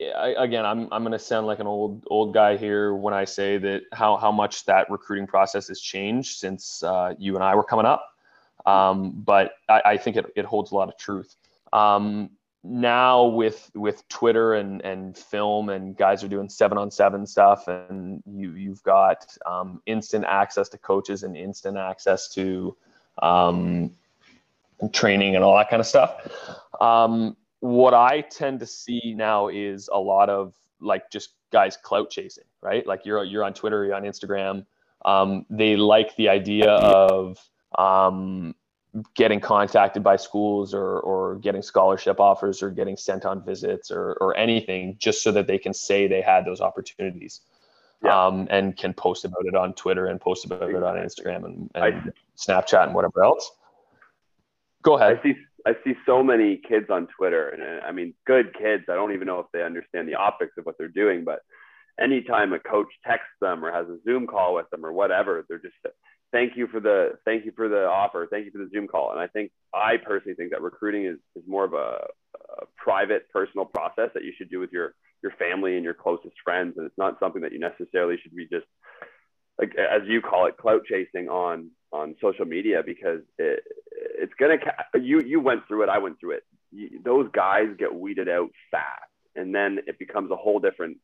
I, 0.00 0.34
again, 0.36 0.66
I'm 0.66 0.88
I'm 0.92 1.02
going 1.02 1.12
to 1.12 1.18
sound 1.18 1.46
like 1.46 1.60
an 1.60 1.66
old 1.66 2.04
old 2.08 2.34
guy 2.34 2.56
here 2.56 2.94
when 2.94 3.14
I 3.14 3.24
say 3.24 3.58
that 3.58 3.82
how 3.92 4.16
how 4.16 4.32
much 4.32 4.64
that 4.64 4.90
recruiting 4.90 5.26
process 5.26 5.68
has 5.68 5.80
changed 5.80 6.38
since 6.38 6.82
uh, 6.82 7.14
you 7.18 7.36
and 7.36 7.44
I 7.44 7.54
were 7.54 7.64
coming 7.64 7.86
up. 7.86 8.04
Um, 8.66 9.12
but 9.14 9.52
I, 9.68 9.82
I, 9.84 9.96
think 9.98 10.16
it, 10.16 10.24
it 10.36 10.46
holds 10.46 10.72
a 10.72 10.74
lot 10.74 10.88
of 10.88 10.96
truth. 10.96 11.36
Um, 11.74 12.30
now 12.64 13.26
with 13.26 13.70
with 13.74 14.08
Twitter 14.08 14.54
and 14.54 14.80
and 14.82 15.16
film 15.16 15.68
and 15.68 15.94
guys 15.96 16.24
are 16.24 16.28
doing 16.28 16.48
seven 16.48 16.78
on 16.78 16.90
seven 16.90 17.26
stuff 17.26 17.68
and 17.68 18.22
you 18.26 18.52
you've 18.52 18.82
got 18.82 19.36
um, 19.44 19.82
instant 19.84 20.24
access 20.26 20.70
to 20.70 20.78
coaches 20.78 21.22
and 21.22 21.36
instant 21.36 21.76
access 21.76 22.28
to 22.30 22.74
um, 23.22 23.90
training 24.92 25.36
and 25.36 25.44
all 25.44 25.56
that 25.56 25.68
kind 25.68 25.80
of 25.80 25.86
stuff. 25.86 26.26
Um, 26.80 27.36
what 27.60 27.92
I 27.92 28.22
tend 28.22 28.60
to 28.60 28.66
see 28.66 29.14
now 29.14 29.48
is 29.48 29.88
a 29.92 29.98
lot 29.98 30.30
of 30.30 30.54
like 30.80 31.10
just 31.10 31.30
guys 31.52 31.76
clout 31.76 32.10
chasing, 32.10 32.44
right? 32.62 32.86
Like 32.86 33.04
you're 33.04 33.24
you're 33.24 33.44
on 33.44 33.52
Twitter, 33.52 33.84
you're 33.84 33.94
on 33.94 34.04
Instagram. 34.04 34.64
Um, 35.04 35.44
they 35.50 35.76
like 35.76 36.16
the 36.16 36.30
idea 36.30 36.70
of 36.70 37.38
um, 37.78 38.54
getting 39.14 39.40
contacted 39.40 40.02
by 40.02 40.16
schools 40.16 40.72
or, 40.72 41.00
or 41.00 41.36
getting 41.36 41.62
scholarship 41.62 42.20
offers 42.20 42.62
or 42.62 42.70
getting 42.70 42.96
sent 42.96 43.24
on 43.24 43.44
visits 43.44 43.90
or, 43.90 44.12
or 44.20 44.36
anything 44.36 44.96
just 44.98 45.22
so 45.22 45.32
that 45.32 45.46
they 45.46 45.58
can 45.58 45.74
say 45.74 46.06
they 46.06 46.20
had 46.20 46.44
those 46.44 46.60
opportunities 46.60 47.40
yeah. 48.04 48.26
um, 48.26 48.46
and 48.50 48.76
can 48.76 48.92
post 48.92 49.24
about 49.24 49.44
it 49.46 49.56
on 49.56 49.74
Twitter 49.74 50.06
and 50.06 50.20
post 50.20 50.44
about 50.44 50.70
it 50.70 50.82
on 50.82 50.96
Instagram 50.96 51.44
and, 51.44 51.70
and 51.74 51.84
I, 51.84 52.02
Snapchat 52.36 52.84
and 52.84 52.94
whatever 52.94 53.24
else. 53.24 53.50
Go 54.82 54.96
ahead. 54.96 55.18
I 55.18 55.22
see, 55.22 55.34
I 55.66 55.74
see 55.82 55.94
so 56.06 56.22
many 56.22 56.56
kids 56.56 56.86
on 56.88 57.08
Twitter 57.08 57.48
and 57.48 57.84
I 57.84 57.90
mean, 57.90 58.14
good 58.26 58.54
kids. 58.56 58.84
I 58.88 58.94
don't 58.94 59.12
even 59.12 59.26
know 59.26 59.40
if 59.40 59.46
they 59.52 59.62
understand 59.64 60.06
the 60.06 60.14
optics 60.14 60.52
of 60.56 60.66
what 60.66 60.78
they're 60.78 60.88
doing, 60.88 61.24
but 61.24 61.40
anytime 62.00 62.52
a 62.52 62.58
coach 62.58 62.88
texts 63.06 63.36
them 63.40 63.64
or 63.64 63.72
has 63.72 63.86
a 63.88 63.98
Zoom 64.04 64.26
call 64.26 64.54
with 64.54 64.68
them 64.70 64.84
or 64.84 64.92
whatever, 64.92 65.44
they're 65.48 65.58
just 65.58 65.74
thank 66.34 66.56
you 66.56 66.66
for 66.66 66.80
the 66.80 67.12
thank 67.24 67.46
you 67.46 67.52
for 67.54 67.68
the 67.68 67.86
offer. 67.86 68.26
Thank 68.30 68.44
you 68.44 68.50
for 68.50 68.58
the 68.58 68.68
zoom 68.74 68.88
call. 68.88 69.12
And 69.12 69.20
i 69.20 69.28
think 69.28 69.52
i 69.72 69.96
personally 69.96 70.34
think 70.34 70.50
that 70.50 70.60
recruiting 70.60 71.06
is, 71.06 71.18
is 71.36 71.44
more 71.46 71.64
of 71.64 71.72
a, 71.72 72.06
a, 72.60 72.66
private 72.76 73.30
personal 73.32 73.64
process 73.64 74.10
that 74.14 74.24
you 74.24 74.32
should 74.36 74.50
do 74.50 74.58
with 74.58 74.72
your 74.72 74.94
your 75.22 75.32
family 75.38 75.76
and 75.76 75.84
your 75.84 75.94
closest 75.94 76.34
friends. 76.44 76.74
And 76.76 76.84
it's 76.84 76.98
not 76.98 77.18
something 77.20 77.40
that 77.42 77.52
you 77.52 77.60
necessarily 77.60 78.16
should 78.20 78.36
be 78.36 78.46
just 78.46 78.66
like 79.58 79.74
as 79.76 80.02
you 80.06 80.20
call 80.20 80.46
it 80.46 80.58
clout 80.58 80.82
chasing 80.86 81.28
on 81.28 81.70
on 81.92 82.16
social 82.20 82.44
media 82.44 82.82
because 82.84 83.20
it, 83.38 83.62
it's 84.18 84.34
gonna 84.38 84.56
you 85.00 85.20
you 85.20 85.40
went 85.40 85.66
through 85.68 85.84
it 85.84 85.88
i 85.88 85.98
went 85.98 86.18
through 86.18 86.32
it. 86.32 86.42
You, 86.72 87.00
those 87.04 87.28
guys 87.32 87.68
get 87.78 87.94
weeded 87.94 88.28
out 88.28 88.50
fast. 88.72 89.10
And 89.36 89.52
then 89.54 89.78
it 89.86 89.98
becomes 89.98 90.30
a 90.30 90.36
whole 90.36 90.60
different 90.60 90.98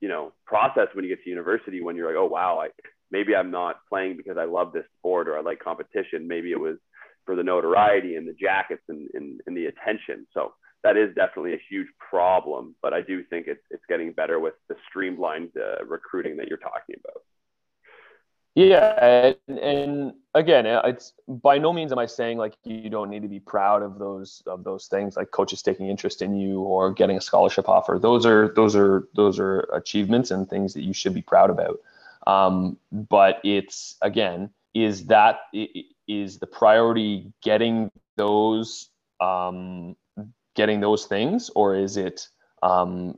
you 0.00 0.08
know 0.08 0.32
process 0.46 0.88
when 0.94 1.04
you 1.04 1.14
get 1.14 1.22
to 1.22 1.30
university 1.30 1.82
when 1.82 1.96
you're 1.96 2.06
like 2.06 2.16
oh 2.18 2.26
wow 2.26 2.58
i 2.60 2.68
maybe 3.10 3.34
I'm 3.34 3.50
not 3.50 3.76
playing 3.88 4.16
because 4.16 4.36
I 4.38 4.44
love 4.44 4.72
this 4.72 4.84
sport 4.98 5.28
or 5.28 5.36
I 5.36 5.42
like 5.42 5.58
competition. 5.58 6.28
Maybe 6.28 6.52
it 6.52 6.60
was 6.60 6.76
for 7.26 7.36
the 7.36 7.42
notoriety 7.42 8.16
and 8.16 8.26
the 8.26 8.34
jackets 8.40 8.82
and, 8.88 9.08
and, 9.14 9.40
and 9.46 9.56
the 9.56 9.66
attention. 9.66 10.26
So 10.32 10.54
that 10.82 10.96
is 10.96 11.14
definitely 11.14 11.54
a 11.54 11.62
huge 11.68 11.88
problem, 11.98 12.74
but 12.82 12.94
I 12.94 13.02
do 13.02 13.22
think 13.24 13.46
it's, 13.46 13.60
it's 13.70 13.82
getting 13.88 14.12
better 14.12 14.40
with 14.40 14.54
the 14.68 14.76
streamlined 14.88 15.50
uh, 15.56 15.84
recruiting 15.84 16.36
that 16.38 16.48
you're 16.48 16.58
talking 16.58 16.96
about. 17.04 17.22
Yeah, 18.54 19.36
and, 19.46 19.58
and, 19.58 20.12
again, 20.34 20.66
it's 20.66 21.12
by 21.28 21.58
no 21.58 21.72
means 21.72 21.92
am 21.92 21.98
I 21.98 22.06
saying 22.06 22.36
like 22.38 22.54
you 22.64 22.90
don't 22.90 23.08
need 23.08 23.22
to 23.22 23.28
be 23.28 23.40
proud 23.40 23.82
of 23.82 23.98
those 23.98 24.42
of 24.46 24.64
those 24.64 24.86
things, 24.86 25.16
like 25.16 25.30
coaches 25.30 25.62
taking 25.62 25.88
interest 25.88 26.20
in 26.20 26.34
you 26.34 26.60
or 26.60 26.92
getting 26.92 27.16
a 27.16 27.20
scholarship 27.20 27.68
offer. 27.68 27.98
Those 27.98 28.26
are 28.26 28.52
those 28.54 28.74
are 28.74 29.08
those 29.14 29.38
are 29.38 29.60
achievements 29.72 30.30
and 30.30 30.48
things 30.48 30.74
that 30.74 30.82
you 30.82 30.92
should 30.92 31.14
be 31.14 31.22
proud 31.22 31.50
about. 31.50 31.78
Um, 32.26 32.76
but 32.92 33.40
it's 33.44 33.96
again, 34.02 34.50
is 34.74 35.06
that 35.06 35.40
is 36.08 36.38
the 36.38 36.46
priority 36.46 37.32
getting 37.42 37.90
those 38.16 38.88
um, 39.20 39.96
getting 40.54 40.80
those 40.80 41.06
things, 41.06 41.50
or 41.54 41.76
is 41.76 41.96
it 41.96 42.28
um, 42.62 43.16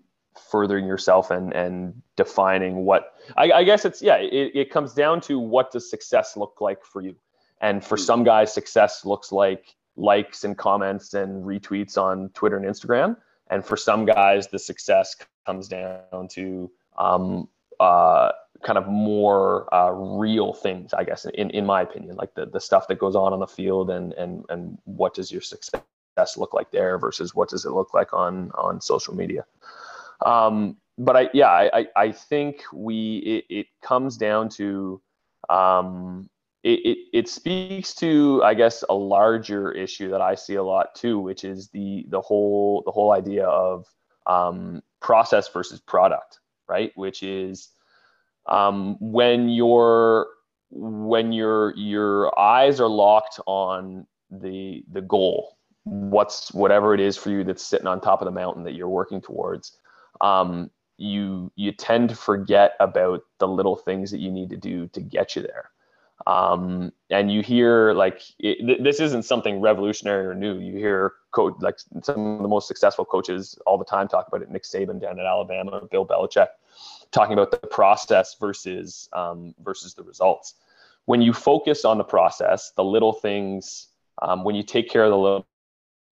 furthering 0.51 0.87
yourself 0.87 1.31
and 1.31 1.55
and 1.55 2.03
defining 2.17 2.85
what? 2.85 3.12
I, 3.37 3.53
I 3.53 3.65
guess 3.65 3.85
it's 3.85 4.03
yeah. 4.03 4.17
It, 4.17 4.53
it 4.55 4.71
comes 4.71 4.95
down 4.95 5.21
to 5.23 5.39
what 5.39 5.71
does 5.71 5.89
success 5.89 6.37
look 6.37 6.61
like 6.61 6.85
for 6.85 7.01
you, 7.01 7.15
and 7.61 7.85
for 7.85 7.97
some 7.97 8.25
guys, 8.25 8.53
success 8.53 9.05
looks 9.05 9.33
like 9.33 9.75
likes 9.97 10.45
and 10.45 10.57
comments 10.57 11.15
and 11.15 11.45
retweets 11.45 11.99
on 11.99 12.31
Twitter 12.31 12.57
and 12.57 12.67
Instagram, 12.67 13.17
and 13.51 13.65
for 13.65 13.77
some 13.77 14.05
guys, 14.05 14.49
the 14.49 14.59
success 14.59 15.17
comes 15.47 15.69
down 15.69 16.29
to 16.29 16.71
um, 16.99 17.49
uh, 17.81 18.33
kind 18.63 18.79
of 18.79 18.87
more 18.87 19.73
uh, 19.75 19.91
real 19.91 20.53
things, 20.53 20.95
I 20.95 21.05
guess, 21.05 21.25
in, 21.27 21.51
in 21.51 21.67
my 21.67 21.83
opinion, 21.83 22.17
like 22.17 22.35
the, 22.35 22.47
the 22.47 22.61
stuff 22.61 22.89
that 22.89 22.99
goes 22.99 23.17
on 23.17 23.33
on 23.33 23.41
the 23.41 23.47
field 23.47 23.91
and, 23.91 24.13
and, 24.15 24.45
and 24.49 24.79
what 24.85 25.15
does 25.15 25.33
your 25.33 25.41
success 25.41 25.83
look 26.37 26.55
like 26.55 26.71
there 26.71 26.99
versus 26.99 27.35
what 27.35 27.49
does 27.49 27.65
it 27.65 27.71
look 27.71 27.93
like 27.93 28.13
on, 28.13 28.51
on 28.55 28.81
social 28.81 29.15
media. 29.15 29.45
Um, 30.25 30.77
but 30.99 31.17
I, 31.17 31.31
yeah, 31.33 31.49
I, 31.49 31.87
I 31.97 32.13
think 32.13 32.63
we, 32.73 33.45
it, 33.49 33.55
it 33.55 33.67
comes 33.83 34.17
down 34.17 34.49
to, 34.51 35.01
um, 35.49 36.29
it, 36.63 36.81
it, 36.85 36.99
it 37.13 37.29
speaks 37.29 37.95
to, 37.97 38.43
I 38.45 38.55
guess, 38.55 38.85
a 38.89 38.95
larger 38.95 39.73
issue 39.73 40.11
that 40.11 40.21
I 40.21 40.35
see 40.35 40.55
a 40.55 40.63
lot 40.63 40.95
too, 40.95 41.19
which 41.19 41.45
is 41.45 41.69
the, 41.71 42.07
the 42.09 42.21
whole, 42.21 42.83
the 42.85 42.93
whole 42.93 43.13
idea 43.13 43.47
of, 43.47 43.87
um, 44.27 44.83
process 45.01 45.49
versus 45.49 45.81
product, 45.81 46.39
right? 46.69 46.93
Which 46.95 47.23
is, 47.23 47.71
um, 48.47 48.97
when 49.01 49.49
your 49.49 50.29
when 50.71 51.33
your 51.33 51.77
your 51.77 52.39
eyes 52.39 52.81
are 52.81 52.89
locked 52.89 53.39
on 53.47 54.07
the 54.31 54.83
the 54.91 55.03
goal 55.03 55.59
what's 55.85 56.53
whatever 56.55 56.95
it 56.95 57.01
is 57.01 57.17
for 57.17 57.31
you 57.31 57.45
that's 57.45 57.65
sitting 57.65 57.87
on 57.87 58.01
top 58.01 58.23
of 58.23 58.25
the 58.27 58.33
mountain 58.33 58.65
that 58.65 58.73
you're 58.73 58.89
working 58.89 59.21
towards 59.21 59.77
um, 60.21 60.71
you 60.97 61.51
you 61.57 61.73
tend 61.73 62.09
to 62.11 62.17
forget 62.17 62.73
about 62.81 63.23
the 63.39 63.49
little 63.49 63.77
things 63.77 64.11
that 64.11 64.21
you 64.21 64.31
need 64.31 64.51
to 64.51 64.57
do 64.57 64.89
to 64.89 65.01
get 65.01 65.37
you 65.37 65.43
there. 65.43 65.71
Um, 66.27 66.93
and 67.11 67.33
you 67.33 67.43
hear 67.43 67.93
like 67.95 68.23
it, 68.39 68.65
th- 68.65 68.83
this 68.83 69.01
isn't 69.01 69.25
something 69.25 69.61
revolutionary 69.61 70.27
or 70.27 70.35
new. 70.35 70.59
You 70.59 70.77
hear 70.77 71.15
coach 71.33 71.55
like 71.61 71.79
some 72.03 72.37
of 72.37 72.43
the 72.43 72.49
most 72.49 72.69
successful 72.69 73.05
coaches 73.05 73.59
all 73.67 73.79
the 73.79 73.85
time 73.85 74.07
talk 74.07 74.29
about 74.29 74.43
it. 74.43 74.51
Nick 74.51 74.63
saban 74.63 75.01
down 75.01 75.19
at 75.19 75.27
alabama 75.27 75.83
bill 75.91 76.07
belichick 76.07 76.49
talking 77.11 77.33
about 77.35 77.51
the 77.51 77.59
process 77.59 78.37
versus 78.41 79.09
um, 79.13 79.55
versus 79.63 79.95
the 79.95 80.03
results. 80.03 80.55
When 81.05 81.21
you 81.21 81.33
focus 81.33 81.85
on 81.85 81.99
the 81.99 82.05
process, 82.05 82.73
the 82.77 82.85
little 82.85 83.13
things, 83.13 83.89
um, 84.21 84.45
when 84.45 84.55
you 84.55 84.63
take 84.63 84.89
care 84.89 85.05
of 85.05 85.11
the 85.11 85.19
little, 85.19 85.47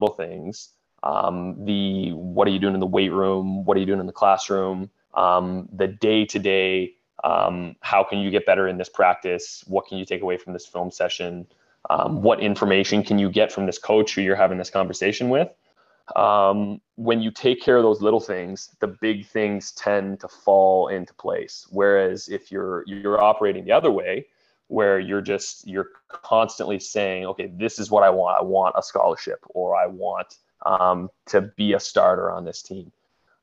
little 0.00 0.16
things, 0.16 0.70
um, 1.02 1.64
the 1.64 2.10
what 2.12 2.46
are 2.46 2.50
you 2.50 2.58
doing 2.58 2.74
in 2.74 2.80
the 2.80 2.86
weight 2.86 3.12
room, 3.12 3.64
what 3.64 3.76
are 3.76 3.80
you 3.80 3.86
doing 3.86 4.00
in 4.00 4.06
the 4.06 4.12
classroom, 4.12 4.90
um, 5.14 5.68
the 5.72 5.86
day 5.86 6.24
to 6.26 6.38
day, 6.38 6.94
how 7.22 8.04
can 8.08 8.18
you 8.18 8.30
get 8.30 8.46
better 8.46 8.68
in 8.68 8.78
this 8.78 8.88
practice, 8.88 9.64
what 9.66 9.86
can 9.86 9.98
you 9.98 10.04
take 10.04 10.22
away 10.22 10.36
from 10.36 10.52
this 10.52 10.66
film 10.66 10.90
session, 10.90 11.46
um, 11.88 12.22
what 12.22 12.40
information 12.40 13.02
can 13.02 13.18
you 13.18 13.30
get 13.30 13.52
from 13.52 13.66
this 13.66 13.78
coach 13.78 14.14
who 14.14 14.20
you're 14.22 14.36
having 14.36 14.58
this 14.58 14.70
conversation 14.70 15.28
with? 15.30 15.48
Um, 16.16 16.80
when 16.96 17.20
you 17.20 17.30
take 17.30 17.62
care 17.62 17.76
of 17.76 17.82
those 17.82 18.02
little 18.02 18.20
things, 18.20 18.74
the 18.80 18.88
big 18.88 19.26
things 19.26 19.72
tend 19.72 20.20
to 20.20 20.28
fall 20.28 20.88
into 20.88 21.14
place. 21.14 21.66
Whereas 21.70 22.28
if 22.28 22.50
you're 22.50 22.84
you're 22.86 23.22
operating 23.22 23.64
the 23.64 23.72
other 23.72 23.90
way, 23.90 24.26
where 24.66 24.98
you're 24.98 25.20
just 25.20 25.66
you're 25.66 25.90
constantly 26.08 26.80
saying, 26.80 27.26
okay, 27.26 27.50
this 27.56 27.78
is 27.78 27.90
what 27.90 28.02
I 28.02 28.10
want. 28.10 28.38
I 28.40 28.42
want 28.42 28.74
a 28.76 28.82
scholarship, 28.82 29.40
or 29.50 29.76
I 29.76 29.86
want 29.86 30.38
um, 30.64 31.10
to 31.26 31.40
be 31.42 31.72
a 31.72 31.80
starter 31.80 32.30
on 32.30 32.44
this 32.44 32.62
team. 32.62 32.92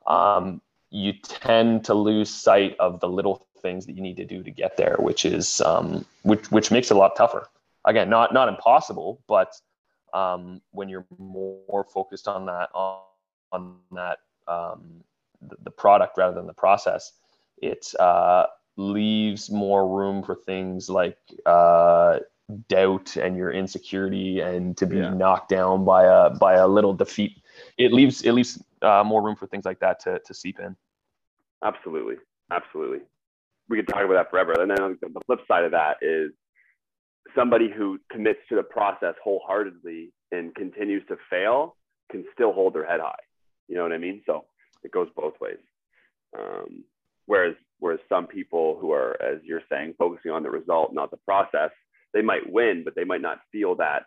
Um, 0.06 0.62
you 0.90 1.14
tend 1.14 1.86
to 1.86 1.94
lose 1.94 2.30
sight 2.30 2.76
of 2.80 3.00
the 3.00 3.10
little 3.10 3.48
things 3.62 3.86
that 3.86 3.94
you 3.94 4.02
need 4.02 4.18
to 4.18 4.26
do 4.26 4.44
to 4.44 4.52
get 4.52 4.78
there, 4.78 4.96
which 5.00 5.26
is 5.26 5.62
um, 5.62 6.06
which 6.24 6.50
which 6.52 6.72
makes 6.72 6.92
it 6.92 6.96
a 6.96 6.98
lot 6.98 7.16
tougher. 7.16 7.48
Again, 7.86 8.10
not 8.10 8.34
not 8.34 8.48
impossible, 8.48 9.22
but 9.28 9.54
um, 10.14 10.62
when 10.72 10.90
you're 10.90 11.06
more 11.18 11.86
focused 11.94 12.28
on 12.28 12.46
that 12.46 12.70
on, 12.74 13.02
on 13.52 13.76
that 13.92 14.20
um, 14.48 15.04
the, 15.42 15.58
the, 15.64 15.72
product 15.72 16.18
rather 16.18 16.34
than 16.34 16.48
the 16.48 16.54
process 16.54 17.12
it 17.62 17.94
uh, 18.00 18.46
leaves 18.78 19.50
more 19.50 19.88
room 19.88 20.24
for 20.24 20.36
things 20.36 20.90
like 20.90 21.18
uh, 21.46 22.20
doubt 22.70 23.18
and 23.18 23.36
your 23.36 23.52
insecurity 23.52 24.40
and 24.40 24.78
to 24.78 24.86
be 24.86 24.98
yeah. 24.98 25.14
knocked 25.14 25.50
down 25.50 25.84
by 25.84 26.06
a 26.06 26.30
by 26.30 26.54
a 26.54 26.68
little 26.68 26.94
defeat 26.94 27.42
it 27.78 27.92
leaves 27.92 28.22
it 28.22 28.32
leaves 28.32 28.64
uh, 28.82 29.04
more 29.04 29.22
room 29.22 29.36
for 29.36 29.48
things 29.48 29.66
like 29.66 29.80
that 29.80 30.00
to, 30.00 30.20
to 30.26 30.34
seep 30.34 30.60
in 30.60 30.76
absolutely 31.64 32.16
absolutely 32.52 33.00
we 33.68 33.76
could 33.76 33.88
talk 33.88 34.04
about 34.06 34.14
that 34.14 34.30
forever 34.30 34.54
and 34.62 34.72
then 34.72 34.98
the 35.02 35.22
flip 35.26 35.40
side 35.48 35.66
of 35.66 35.72
that 35.72 35.98
is 36.02 36.32
somebody 37.36 37.70
who 37.70 38.00
commits 38.12 38.40
to 38.50 38.56
the 38.56 38.64
process 38.64 39.16
wholeheartedly 39.24 40.12
and 40.32 40.54
continues 40.56 41.04
to 41.08 41.18
fail 41.30 41.76
can 42.12 42.26
still 42.34 42.54
hold 42.54 42.74
their 42.74 42.86
head 42.86 43.00
high. 43.00 43.16
You 43.68 43.76
know 43.76 43.84
what 43.84 43.94
I 43.94 43.98
mean? 43.98 44.22
So 44.26 44.46
it 44.84 44.92
goes 44.92 45.10
both 45.16 45.34
ways. 45.42 45.58
Um, 46.38 46.84
whereas 47.26 47.56
whereas 47.80 48.00
some 48.10 48.28
people 48.28 48.78
who 48.80 48.92
are, 48.92 49.22
as 49.22 49.40
you're 49.44 49.62
saying, 49.70 49.96
focusing 49.98 50.32
on 50.32 50.44
the 50.44 50.50
result, 50.50 50.94
not 50.94 51.12
the 51.12 51.18
process, 51.18 51.72
they 52.14 52.22
might 52.22 52.52
win, 52.52 52.84
but 52.84 52.96
they 52.96 53.04
might 53.04 53.22
not 53.22 53.40
feel 53.52 53.76
that 53.76 54.04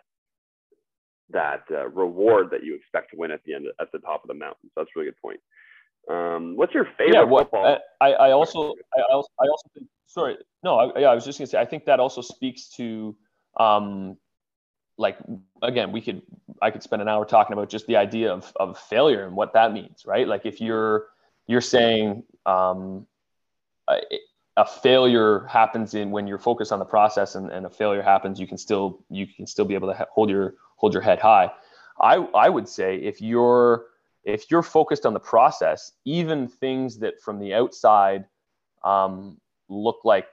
that 1.33 1.63
uh, 1.71 1.89
reward 1.89 2.51
that 2.51 2.65
you 2.65 2.75
expect 2.75 3.11
to 3.11 3.17
win 3.17 3.31
at 3.31 3.41
the 3.45 3.55
end 3.55 3.67
at 3.81 3.93
the 3.93 3.99
top 3.99 4.23
of 4.25 4.29
the 4.29 4.35
mountain. 4.35 4.69
So 4.69 4.73
that's 4.79 4.91
a 4.97 4.99
really 4.99 5.11
good 5.11 5.21
point. 5.23 5.41
Um, 6.09 6.57
what's 6.57 6.75
your 6.75 6.87
favorite 6.99 7.15
yeah, 7.15 7.23
well, 7.23 7.45
football? 7.45 7.79
I, 8.01 8.13
I 8.13 8.31
also 8.33 8.75
I 8.97 9.03
also 9.13 9.29
I 9.41 9.47
also 9.47 9.71
think 9.75 9.87
sorry 10.07 10.39
no 10.65 10.77
I, 10.77 11.01
yeah 11.01 11.09
I 11.09 11.15
was 11.15 11.25
just 11.25 11.39
gonna 11.39 11.47
say 11.47 11.59
I 11.59 11.65
think 11.65 11.85
that 11.85 12.01
also 12.01 12.21
speaks 12.21 12.69
to 12.77 13.17
um, 13.59 14.17
like 14.99 15.19
again 15.63 15.93
we 15.93 16.01
could 16.01 16.23
I 16.61 16.71
could 16.71 16.83
spend 16.83 17.03
an 17.03 17.09
hour 17.09 17.25
talking 17.25 17.53
about 17.53 17.69
just 17.69 17.87
the 17.87 17.97
idea 17.97 18.33
of 18.33 18.53
of 18.57 18.79
failure 18.79 19.25
and 19.27 19.37
what 19.37 19.53
that 19.53 19.73
means 19.73 20.05
right 20.07 20.27
like 20.27 20.47
if 20.47 20.61
you're 20.61 21.07
you're 21.47 21.61
saying 21.61 22.25
um, 22.47 23.07
a, 24.61 24.67
failure 24.67 25.47
happens 25.47 25.95
in 25.95 26.11
when 26.11 26.27
you're 26.27 26.39
focused 26.39 26.73
on 26.73 26.79
the 26.79 26.85
process 26.85 27.35
and, 27.35 27.51
and 27.51 27.67
a 27.67 27.71
failure 27.71 28.03
happens 28.03 28.39
you 28.41 28.47
can 28.47 28.59
still 28.59 29.05
you 29.11 29.27
can 29.27 29.47
still 29.47 29.65
be 29.65 29.75
able 29.75 29.89
to 29.89 30.07
hold 30.11 30.31
your 30.31 30.55
hold 30.77 30.93
your 30.93 31.03
head 31.03 31.19
high 31.19 31.51
I 32.01 32.17
I 32.35 32.49
would 32.49 32.69
say 32.69 32.97
if 32.97 33.21
you're 33.21 33.87
if 34.25 34.51
you're 34.51 34.63
focused 34.63 35.07
on 35.07 35.15
the 35.15 35.21
process, 35.21 35.93
even 36.05 36.49
things 36.49 36.99
that 36.99 37.21
from 37.21 37.39
the 37.39 37.55
outside 37.55 38.27
um, 38.85 39.39
look 39.69 40.01
like 40.05 40.27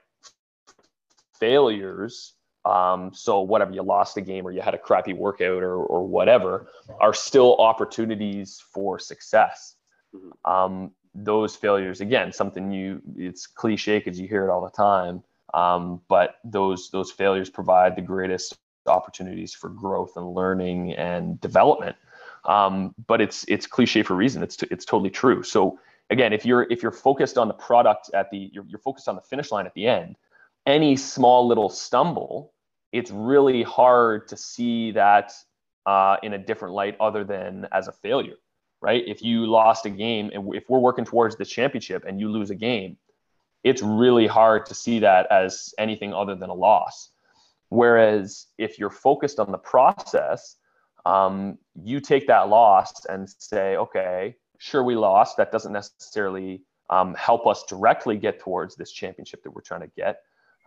failures, 1.38 2.34
um, 2.64 3.12
so 3.14 3.40
whatever 3.40 3.72
you 3.72 3.82
lost 3.82 4.16
a 4.16 4.20
game 4.20 4.46
or 4.46 4.50
you 4.50 4.60
had 4.60 4.74
a 4.74 4.78
crappy 4.78 5.12
workout 5.12 5.62
or, 5.62 5.76
or 5.76 6.06
whatever, 6.06 6.68
are 7.00 7.14
still 7.14 7.56
opportunities 7.58 8.62
for 8.72 8.98
success. 8.98 9.76
Mm-hmm. 10.14 10.50
Um, 10.50 10.90
those 11.14 11.56
failures, 11.56 12.00
again, 12.00 12.32
something 12.32 12.70
you 12.70 13.00
it's 13.16 13.46
cliche 13.46 13.98
because 13.98 14.18
you 14.20 14.28
hear 14.28 14.44
it 14.44 14.50
all 14.50 14.62
the 14.62 14.70
time, 14.70 15.22
um, 15.54 16.00
but 16.08 16.36
those 16.44 16.90
those 16.90 17.10
failures 17.10 17.50
provide 17.50 17.96
the 17.96 18.02
greatest 18.02 18.56
opportunities 18.86 19.54
for 19.54 19.68
growth 19.68 20.16
and 20.16 20.34
learning 20.34 20.92
and 20.94 21.40
development. 21.40 21.96
Um, 22.44 22.94
but 23.06 23.20
it's 23.20 23.44
it's 23.48 23.66
cliche 23.66 24.02
for 24.02 24.14
a 24.14 24.16
reason. 24.16 24.42
It's 24.42 24.56
t- 24.56 24.68
it's 24.70 24.84
totally 24.84 25.10
true. 25.10 25.42
So 25.42 25.78
again, 26.10 26.32
if 26.32 26.44
you're 26.44 26.62
if 26.70 26.82
you're 26.82 26.92
focused 26.92 27.38
on 27.38 27.48
the 27.48 27.54
product 27.54 28.10
at 28.14 28.30
the 28.30 28.50
you're, 28.52 28.64
you're 28.66 28.78
focused 28.78 29.08
on 29.08 29.16
the 29.16 29.22
finish 29.22 29.50
line 29.52 29.66
at 29.66 29.74
the 29.74 29.86
end, 29.86 30.16
any 30.66 30.96
small 30.96 31.46
little 31.46 31.68
stumble, 31.68 32.52
it's 32.92 33.10
really 33.10 33.62
hard 33.62 34.28
to 34.28 34.36
see 34.36 34.92
that 34.92 35.32
uh, 35.86 36.16
in 36.22 36.34
a 36.34 36.38
different 36.38 36.74
light 36.74 36.96
other 37.00 37.24
than 37.24 37.66
as 37.72 37.88
a 37.88 37.92
failure, 37.92 38.36
right? 38.80 39.02
If 39.06 39.22
you 39.22 39.46
lost 39.46 39.86
a 39.86 39.90
game 39.90 40.30
and 40.32 40.54
if 40.54 40.64
we're 40.68 40.78
working 40.78 41.04
towards 41.04 41.36
the 41.36 41.44
championship 41.44 42.04
and 42.06 42.20
you 42.20 42.30
lose 42.30 42.50
a 42.50 42.54
game, 42.54 42.96
it's 43.64 43.82
really 43.82 44.26
hard 44.26 44.66
to 44.66 44.74
see 44.74 45.00
that 45.00 45.30
as 45.30 45.74
anything 45.78 46.14
other 46.14 46.34
than 46.34 46.50
a 46.50 46.54
loss. 46.54 47.10
Whereas 47.70 48.46
if 48.56 48.78
you're 48.78 48.90
focused 48.90 49.40
on 49.40 49.52
the 49.52 49.58
process 49.58 50.56
um, 51.08 51.58
you 51.82 52.00
take 52.00 52.26
that 52.26 52.48
loss 52.48 53.06
and 53.06 53.28
say, 53.38 53.76
okay, 53.76 54.36
sure, 54.58 54.82
we 54.82 54.94
lost. 54.94 55.38
That 55.38 55.50
doesn't 55.50 55.72
necessarily 55.72 56.62
um, 56.90 57.14
help 57.14 57.46
us 57.46 57.64
directly 57.64 58.18
get 58.18 58.40
towards 58.40 58.76
this 58.76 58.92
championship 58.92 59.42
that 59.42 59.50
we're 59.50 59.62
trying 59.62 59.80
to 59.80 59.90
get. 59.96 60.20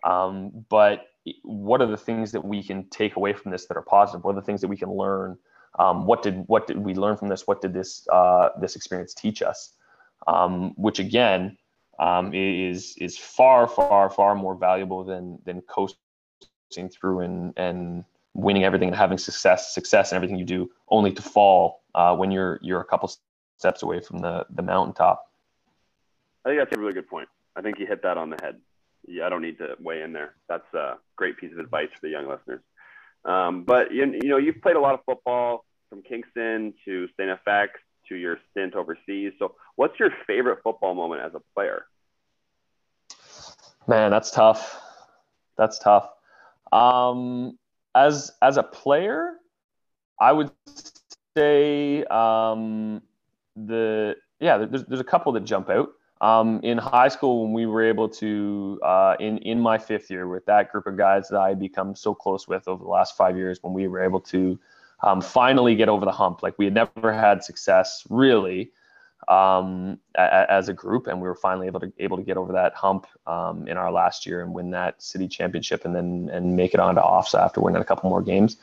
Um, 0.03 0.65
but 0.69 1.05
what 1.43 1.81
are 1.81 1.87
the 1.87 1.97
things 1.97 2.31
that 2.31 2.43
we 2.43 2.63
can 2.63 2.89
take 2.89 3.17
away 3.17 3.33
from 3.33 3.51
this 3.51 3.67
that 3.67 3.77
are 3.77 3.83
positive? 3.83 4.23
What 4.23 4.31
are 4.31 4.41
the 4.41 4.45
things 4.45 4.61
that 4.61 4.67
we 4.67 4.77
can 4.77 4.91
learn? 4.91 5.37
Um, 5.79 6.05
what 6.05 6.21
did 6.21 6.43
what 6.47 6.67
did 6.67 6.77
we 6.77 6.93
learn 6.93 7.17
from 7.17 7.29
this? 7.29 7.47
What 7.47 7.61
did 7.61 7.73
this 7.73 8.07
uh, 8.11 8.49
this 8.59 8.75
experience 8.75 9.13
teach 9.13 9.41
us? 9.41 9.73
Um, 10.27 10.73
which 10.75 10.99
again 10.99 11.57
um, 11.99 12.33
is 12.33 12.95
is 12.97 13.17
far 13.17 13.67
far 13.67 14.09
far 14.09 14.35
more 14.35 14.55
valuable 14.55 15.03
than 15.03 15.39
than 15.45 15.61
coasting 15.61 16.89
through 16.89 17.21
and 17.21 17.53
and 17.57 18.03
winning 18.33 18.63
everything 18.63 18.87
and 18.89 18.97
having 18.97 19.17
success, 19.17 19.73
success 19.73 20.11
in 20.11 20.15
everything 20.15 20.37
you 20.37 20.45
do, 20.45 20.69
only 20.89 21.11
to 21.11 21.21
fall 21.21 21.81
uh, 21.95 22.15
when 22.15 22.31
you're 22.31 22.59
you're 22.61 22.81
a 22.81 22.85
couple 22.85 23.11
steps 23.57 23.83
away 23.83 23.99
from 23.99 24.19
the 24.19 24.45
the 24.49 24.61
mountaintop. 24.61 25.29
I 26.45 26.49
think 26.49 26.61
that's 26.61 26.75
a 26.75 26.79
really 26.79 26.93
good 26.93 27.07
point. 27.07 27.29
I 27.55 27.61
think 27.61 27.79
you 27.79 27.85
hit 27.85 28.01
that 28.03 28.17
on 28.17 28.29
the 28.29 28.37
head. 28.41 28.59
Yeah, 29.07 29.25
I 29.25 29.29
don't 29.29 29.41
need 29.41 29.57
to 29.57 29.75
weigh 29.79 30.01
in 30.01 30.13
there. 30.13 30.35
That's 30.47 30.73
a 30.73 30.97
great 31.15 31.37
piece 31.37 31.51
of 31.51 31.59
advice 31.59 31.89
for 31.93 32.07
the 32.07 32.09
young 32.09 32.27
listeners. 32.27 32.61
Um, 33.25 33.63
but 33.63 33.91
you, 33.93 34.05
you 34.21 34.29
know, 34.29 34.37
you've 34.37 34.61
played 34.61 34.75
a 34.75 34.79
lot 34.79 34.93
of 34.93 35.01
football 35.05 35.65
from 35.89 36.01
Kingston 36.01 36.73
to 36.85 37.07
St. 37.17 37.39
FX 37.45 37.69
to 38.09 38.15
your 38.15 38.39
stint 38.51 38.75
overseas. 38.75 39.33
So, 39.39 39.55
what's 39.75 39.99
your 39.99 40.09
favorite 40.25 40.59
football 40.63 40.95
moment 40.95 41.21
as 41.21 41.33
a 41.35 41.41
player? 41.53 41.85
Man, 43.87 44.11
that's 44.11 44.31
tough. 44.31 44.81
That's 45.57 45.79
tough. 45.79 46.09
Um, 46.71 47.57
as 47.95 48.31
as 48.41 48.57
a 48.57 48.63
player, 48.63 49.33
I 50.19 50.31
would 50.31 50.51
say 51.35 52.03
um, 52.05 53.01
the 53.55 54.15
yeah. 54.39 54.57
There's 54.57 54.85
there's 54.85 55.01
a 55.01 55.05
couple 55.05 55.31
that 55.33 55.43
jump 55.43 55.69
out. 55.69 55.89
Um, 56.21 56.59
in 56.61 56.77
high 56.77 57.07
school, 57.07 57.43
when 57.43 57.51
we 57.51 57.65
were 57.65 57.83
able 57.83 58.07
to, 58.07 58.79
uh, 58.83 59.15
in 59.19 59.39
in 59.39 59.59
my 59.59 59.79
fifth 59.79 60.11
year, 60.11 60.27
with 60.27 60.45
that 60.45 60.71
group 60.71 60.85
of 60.85 60.95
guys 60.95 61.27
that 61.29 61.39
I 61.39 61.49
had 61.49 61.59
become 61.59 61.95
so 61.95 62.13
close 62.13 62.47
with 62.47 62.67
over 62.67 62.83
the 62.83 62.89
last 62.89 63.17
five 63.17 63.35
years, 63.35 63.61
when 63.63 63.73
we 63.73 63.87
were 63.87 64.03
able 64.03 64.21
to 64.21 64.59
um, 65.01 65.19
finally 65.19 65.75
get 65.75 65.89
over 65.89 66.05
the 66.05 66.11
hump, 66.11 66.43
like 66.43 66.53
we 66.59 66.65
had 66.65 66.75
never 66.75 67.11
had 67.11 67.43
success 67.43 68.03
really 68.09 68.71
um, 69.27 69.99
a, 70.15 70.51
as 70.51 70.69
a 70.69 70.73
group, 70.73 71.07
and 71.07 71.19
we 71.19 71.27
were 71.27 71.35
finally 71.35 71.65
able 71.65 71.79
to 71.79 71.91
able 71.97 72.17
to 72.17 72.23
get 72.23 72.37
over 72.37 72.53
that 72.53 72.75
hump 72.75 73.07
um, 73.25 73.67
in 73.67 73.75
our 73.75 73.91
last 73.91 74.27
year 74.27 74.43
and 74.43 74.53
win 74.53 74.69
that 74.69 75.01
city 75.01 75.27
championship, 75.27 75.85
and 75.85 75.95
then 75.95 76.29
and 76.31 76.55
make 76.55 76.75
it 76.75 76.79
onto 76.79 77.01
OFSAA 77.01 77.43
after 77.43 77.61
winning 77.61 77.81
a 77.81 77.85
couple 77.85 78.11
more 78.11 78.21
games 78.21 78.57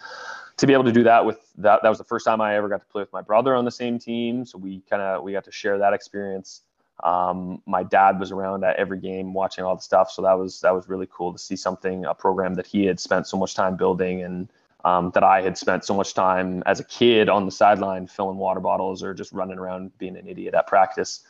to 0.58 0.66
be 0.66 0.72
able 0.72 0.84
to 0.84 0.92
do 0.92 1.04
that 1.04 1.24
with 1.24 1.38
that 1.56 1.82
that 1.82 1.88
was 1.88 1.98
the 1.98 2.04
first 2.04 2.24
time 2.24 2.40
I 2.40 2.56
ever 2.56 2.68
got 2.68 2.80
to 2.80 2.86
play 2.86 3.02
with 3.02 3.12
my 3.12 3.22
brother 3.22 3.56
on 3.56 3.64
the 3.64 3.70
same 3.70 3.98
team. 3.98 4.44
So 4.44 4.58
we 4.58 4.80
kind 4.88 5.02
of 5.02 5.24
we 5.24 5.32
got 5.32 5.44
to 5.44 5.52
share 5.52 5.78
that 5.78 5.92
experience. 5.92 6.62
Um, 7.04 7.62
my 7.66 7.82
dad 7.82 8.18
was 8.18 8.32
around 8.32 8.64
at 8.64 8.76
every 8.76 8.98
game 8.98 9.32
watching 9.32 9.64
all 9.64 9.76
the 9.76 9.82
stuff, 9.82 10.10
so 10.10 10.22
that 10.22 10.32
was 10.32 10.60
that 10.60 10.74
was 10.74 10.88
really 10.88 11.08
cool 11.10 11.32
to 11.32 11.38
see 11.38 11.56
something 11.56 12.04
a 12.04 12.14
program 12.14 12.54
that 12.54 12.66
he 12.66 12.86
had 12.86 12.98
spent 12.98 13.26
so 13.26 13.36
much 13.36 13.54
time 13.54 13.76
building 13.76 14.22
and 14.22 14.48
um, 14.84 15.10
that 15.14 15.22
I 15.22 15.42
had 15.42 15.58
spent 15.58 15.84
so 15.84 15.94
much 15.94 16.14
time 16.14 16.62
as 16.66 16.80
a 16.80 16.84
kid 16.84 17.28
on 17.28 17.44
the 17.44 17.52
sideline 17.52 18.06
filling 18.06 18.36
water 18.36 18.60
bottles 18.60 19.02
or 19.02 19.12
just 19.12 19.32
running 19.32 19.58
around 19.58 19.96
being 19.98 20.16
an 20.16 20.26
idiot 20.26 20.54
at 20.54 20.66
practice 20.66 21.22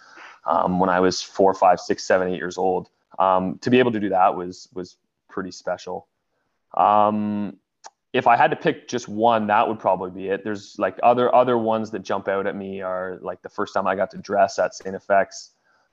um, 0.46 0.78
when 0.78 0.90
I 0.90 1.00
was 1.00 1.22
four, 1.22 1.54
five, 1.54 1.80
six, 1.80 2.04
seven, 2.04 2.28
eight 2.28 2.36
years 2.36 2.58
old. 2.58 2.88
Um, 3.18 3.58
to 3.62 3.70
be 3.70 3.78
able 3.78 3.92
to 3.92 4.00
do 4.00 4.10
that 4.10 4.36
was 4.36 4.68
was 4.74 4.96
pretty 5.28 5.50
special. 5.50 6.06
Um, 6.74 7.58
if 8.12 8.26
I 8.26 8.36
had 8.36 8.50
to 8.50 8.56
pick 8.56 8.88
just 8.88 9.08
one, 9.08 9.46
that 9.48 9.68
would 9.68 9.78
probably 9.78 10.10
be 10.10 10.28
it. 10.28 10.44
There's 10.44 10.78
like 10.78 10.98
other 11.02 11.34
other 11.34 11.58
ones 11.58 11.90
that 11.90 12.00
jump 12.00 12.28
out 12.28 12.46
at 12.46 12.56
me 12.56 12.80
are 12.80 13.18
like 13.22 13.42
the 13.42 13.48
first 13.48 13.74
time 13.74 13.86
I 13.86 13.94
got 13.96 14.10
to 14.12 14.18
dress 14.18 14.58
at 14.58 14.74
St. 14.74 14.96
FX. 14.96 15.50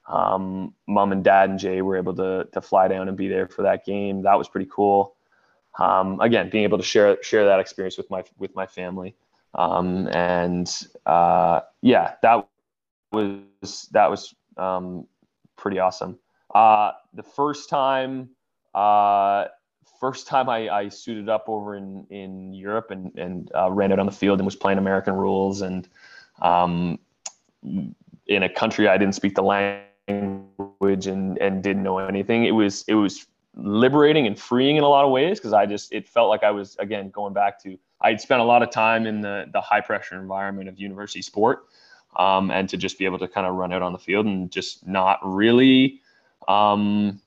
Um, 0.08 0.74
Mom 0.88 1.12
and 1.12 1.24
Dad 1.24 1.50
and 1.50 1.60
Jay 1.60 1.82
were 1.82 1.98
able 1.98 2.15
to 2.15 2.48
to 2.54 2.62
fly 2.62 2.88
down 2.88 3.08
and 3.08 3.18
be 3.18 3.28
there 3.28 3.48
for 3.48 3.63
that 3.63 3.86
game. 3.86 4.24
That 4.24 4.38
was 4.38 4.48
pretty 4.48 4.70
cool. 4.72 5.15
Um, 5.80 6.20
again, 6.22 6.50
being 6.50 6.63
able 6.63 6.78
to 6.78 6.84
share 6.84 7.22
share 7.24 7.46
that 7.46 7.60
experience 7.60 7.98
with 7.98 8.10
my 8.10 8.24
with 8.38 8.56
my 8.56 8.65
family, 8.65 9.15
um, 9.56 10.08
and 10.08 10.72
uh, 11.06 11.62
yeah, 11.82 12.15
that 12.22 12.48
was 13.12 13.89
that 13.91 14.10
was 14.10 14.36
um, 14.58 15.08
pretty 15.56 15.80
awesome. 15.80 16.20
Uh, 16.54 16.91
the 17.13 17.24
first 17.24 17.70
time 17.70 18.30
uh, 18.76 19.46
first 20.00 20.28
time 20.28 20.50
I, 20.50 20.70
I 20.70 20.89
suited 20.89 21.30
up 21.30 21.46
over 21.48 21.76
in, 21.76 22.06
in 22.10 22.54
Europe 22.54 22.91
and, 22.91 23.18
and 23.18 23.52
uh, 23.56 23.72
ran 23.72 23.91
out 23.91 24.00
on 24.00 24.06
the 24.06 24.12
field 24.12 24.39
and 24.39 24.46
was 24.46 24.56
playing 24.56 24.78
American 24.78 25.13
rules 25.15 25.62
and 25.62 25.88
um, 26.41 27.00
in 27.63 28.44
a 28.44 28.50
country 28.50 28.88
I 28.88 28.98
didn't 28.98 29.15
speak 29.15 29.36
the 29.36 29.44
language 29.44 29.86
and, 30.08 31.38
and 31.39 31.63
didn't 31.63 31.84
know 31.84 31.98
anything. 31.98 32.46
It 32.46 32.52
was 32.52 32.84
it 32.88 32.96
was 32.96 33.26
liberating 33.56 34.28
and 34.28 34.38
freeing 34.38 34.76
in 34.76 34.84
a 34.84 34.89
lot 34.89 35.06
of 35.06 35.12
ways 35.12 35.39
because 35.39 35.54
I 35.54 35.65
just 35.65 35.94
it 35.94 36.08
felt 36.08 36.30
like 36.30 36.44
I 36.44 36.52
was 36.52 36.76
again 36.78 37.10
going 37.10 37.34
back 37.34 37.62
to 37.63 37.78
I'd 38.02 38.20
spent 38.20 38.41
a 38.41 38.44
lot 38.44 38.63
of 38.63 38.70
time 38.70 39.06
in 39.08 39.22
the 39.22 39.46
the 39.52 39.62
high 39.62 39.82
pressure 39.82 40.20
environment 40.20 40.70
of 40.70 40.80
university 40.80 41.22
sport 41.22 41.65
um, 42.18 42.52
and 42.52 42.68
to 42.70 42.78
just 42.78 43.00
be 43.00 43.06
able 43.06 43.20
to 43.20 43.28
kind 43.28 43.48
of 43.48 43.56
run 43.56 43.72
out 43.74 43.82
on 43.82 43.94
the 43.94 44.00
field 44.00 44.26
and 44.26 44.52
just 44.52 44.86
not 44.86 45.20
really 45.24 46.02
um, 46.48 47.22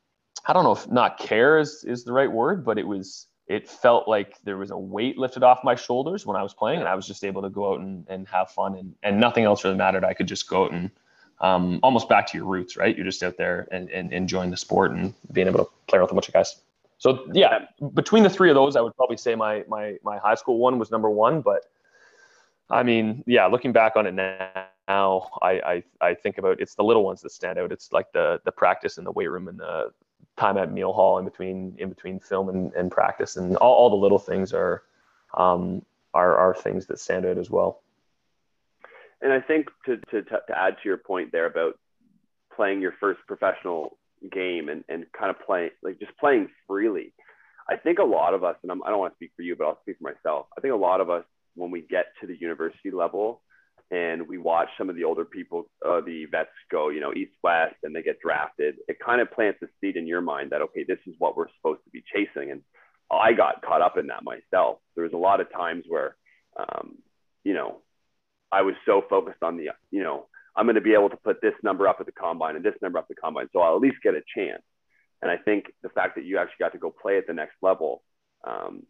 I 0.47 0.53
don't 0.53 0.64
know 0.64 0.73
if 0.73 0.91
not 0.91 1.19
care 1.19 1.59
is, 1.59 1.85
is 1.85 2.05
the 2.05 2.12
right 2.12 2.31
word, 2.31 2.64
but 2.64 2.79
it 2.79 2.87
was 2.87 3.27
it 3.47 3.69
felt 3.69 4.07
like 4.07 4.37
there 4.45 4.59
was 4.59 4.71
a 4.71 4.77
weight 4.77 5.17
lifted 5.17 5.43
off 5.43 5.64
my 5.64 5.75
shoulders 5.75 6.27
when 6.27 6.37
I 6.37 6.43
was 6.43 6.53
playing, 6.53 6.81
and 6.81 6.88
I 6.88 6.95
was 6.95 7.07
just 7.07 7.25
able 7.25 7.41
to 7.43 7.49
go 7.49 7.73
out 7.73 7.81
and, 7.81 8.07
and 8.09 8.29
have 8.29 8.51
fun, 8.51 8.75
and, 8.77 8.95
and 9.03 9.19
nothing 9.19 9.45
else 9.45 9.64
really 9.64 9.77
mattered. 9.77 10.05
I 10.05 10.12
could 10.12 10.29
just 10.29 10.49
go 10.49 10.64
out 10.64 10.73
and 10.73 10.91
um, 11.40 11.81
almost 11.83 12.09
back 12.09 12.27
to 12.29 12.38
your 12.38 12.46
roots, 12.46 12.77
right? 12.77 12.96
You're 12.96 13.05
just 13.05 13.22
out 13.22 13.37
there 13.37 13.68
and, 13.70 13.88
and 13.90 14.12
enjoying 14.12 14.51
the 14.51 14.57
sport 14.57 14.92
and 14.92 15.14
being 15.33 15.46
able 15.46 15.64
to 15.64 15.70
play 15.87 16.01
with 16.01 16.11
a 16.11 16.14
bunch 16.14 16.29
of 16.29 16.35
guys. 16.35 16.57
So 16.98 17.29
yeah, 17.33 17.66
between 17.94 18.24
the 18.24 18.31
three 18.31 18.51
of 18.51 18.57
those, 18.57 18.74
I 18.74 18.81
would 18.81 18.96
probably 18.96 19.16
say 19.16 19.35
my 19.35 19.64
my 19.68 19.96
my 20.03 20.18
high 20.18 20.35
school 20.35 20.59
one 20.59 20.79
was 20.79 20.90
number 20.90 21.09
one. 21.09 21.42
But 21.42 21.62
I 22.70 22.83
mean, 22.83 23.22
yeah, 23.27 23.46
looking 23.46 23.72
back 23.72 23.94
on 23.94 24.07
it 24.07 24.14
now, 24.14 25.31
I 25.40 25.51
I, 25.51 25.83
I 26.01 26.14
think 26.14 26.38
about 26.38 26.61
it's 26.61 26.74
the 26.74 26.83
little 26.83 27.05
ones 27.05 27.22
that 27.22 27.31
stand 27.31 27.59
out. 27.59 27.70
It's 27.70 27.92
like 27.92 28.11
the 28.12 28.40
the 28.44 28.51
practice 28.51 28.98
in 28.98 29.05
the 29.05 29.12
weight 29.12 29.31
room 29.31 29.46
and 29.46 29.61
the 29.61 29.92
time 30.37 30.57
at 30.57 30.72
meal 30.72 30.92
hall 30.92 31.18
in 31.18 31.24
between 31.24 31.77
in 31.79 31.88
between 31.88 32.18
film 32.18 32.48
and, 32.48 32.72
and 32.74 32.90
practice 32.90 33.37
and 33.37 33.57
all, 33.59 33.74
all 33.74 33.90
the 33.90 33.96
little 33.96 34.18
things 34.18 34.53
are 34.53 34.83
um, 35.35 35.83
are 36.14 36.37
are 36.37 36.55
things 36.55 36.87
that 36.87 36.98
stand 36.98 37.24
out 37.24 37.38
as 37.38 37.48
well 37.48 37.83
and 39.23 39.33
i 39.33 39.41
think 39.41 39.67
to, 39.87 39.97
to 40.11 40.23
to 40.23 40.39
add 40.55 40.77
to 40.83 40.89
your 40.89 40.99
point 40.99 41.33
there 41.33 41.47
about 41.47 41.75
playing 42.55 42.81
your 42.81 42.95
first 43.01 43.21
professional 43.27 43.97
game 44.33 44.69
and, 44.69 44.85
and 44.89 45.07
kind 45.17 45.31
of 45.31 45.37
playing 45.47 45.71
like 45.83 45.99
just 45.99 46.17
playing 46.19 46.49
freely 46.67 47.13
i 47.69 47.77
think 47.77 47.99
a 47.99 48.05
lot 48.05 48.35
of 48.35 48.45
us 48.45 48.57
and 48.63 48.73
I'm, 48.73 48.83
i 48.83 48.91
don't 48.91 48.99
want 48.99 49.13
to 49.13 49.17
speak 49.17 49.33
for 49.37 49.43
you 49.43 49.57
but 49.57 49.67
i'll 49.67 49.81
speak 49.83 49.97
for 49.99 50.13
myself 50.13 50.47
i 50.57 50.61
think 50.61 50.75
a 50.75 50.77
lot 50.77 51.01
of 51.01 51.11
us 51.11 51.25
when 51.55 51.71
we 51.71 51.83
get 51.83 52.07
to 52.21 52.27
the 52.27 52.37
university 52.39 52.91
level 52.91 53.43
and 53.91 54.29
we 54.29 54.39
watch 54.39 54.69
some 54.77 54.91
of 54.91 54.97
the 54.97 55.05
older 55.05 55.25
people, 55.25 55.71
uh, 55.87 56.01
the 56.01 56.27
vets 56.27 56.51
go, 56.71 56.91
you 56.91 57.01
know, 57.01 57.13
east 57.15 57.33
west, 57.43 57.77
and 57.83 57.95
they 57.95 58.03
get 58.03 58.21
drafted. 58.21 58.77
It 58.87 58.99
kind 59.05 59.21
of 59.21 59.31
plants 59.33 59.61
a 59.63 59.67
seed 59.81 59.97
in 59.97 60.07
your 60.07 60.21
mind 60.21 60.51
that 60.51 60.63
okay, 60.63 60.85
this 60.87 60.99
is 61.07 61.15
what 61.19 61.37
we're 61.37 61.49
supposed 61.57 61.83
to 61.85 61.91
be 61.91 62.05
chasing. 62.15 62.51
And 62.51 62.61
I 63.11 63.33
got 63.33 63.63
caught 63.63 63.81
up 63.81 63.97
in 63.97 64.09
that 64.09 64.25
myself. 64.25 64.79
There 64.95 65.05
was 65.05 65.15
a 65.15 65.19
lot 65.19 65.41
of 65.41 65.51
times 65.51 65.85
where, 65.89 66.17
um, 66.59 66.99
you 67.45 67.55
know, 67.55 67.79
I 68.51 68.63
was 68.63 68.75
so 68.87 69.03
focused 69.09 69.43
on 69.43 69.57
the, 69.57 69.71
you 69.91 70.03
know, 70.03 70.27
I'm 70.57 70.67
going 70.67 70.75
to 70.75 70.81
be 70.81 70.95
able 70.95 71.11
to 71.11 71.17
put 71.17 71.41
this 71.41 71.55
number 71.63 71.87
up 71.87 71.99
at 72.01 72.07
the 72.07 72.13
combine 72.13 72.57
and 72.57 72.65
this 72.65 72.75
number 72.83 72.99
up 72.99 73.07
at 73.11 73.17
the 73.17 73.21
combine, 73.21 73.49
so 73.53 73.61
I'll 73.61 73.77
at 73.77 73.81
least 73.81 73.97
get 74.03 74.15
a 74.15 74.23
chance. 74.35 74.63
And 75.23 75.31
I 75.31 75.37
think 75.37 75.67
the 75.83 75.89
fact 75.89 76.17
that 76.17 76.25
you 76.25 76.39
actually 76.39 76.57
got 76.61 76.73
to 76.73 76.79
go 76.79 76.91
play 76.91 77.19
at 77.19 77.27
the 77.27 77.33
next 77.33 77.57
level, 77.63 78.03
um, 78.47 78.83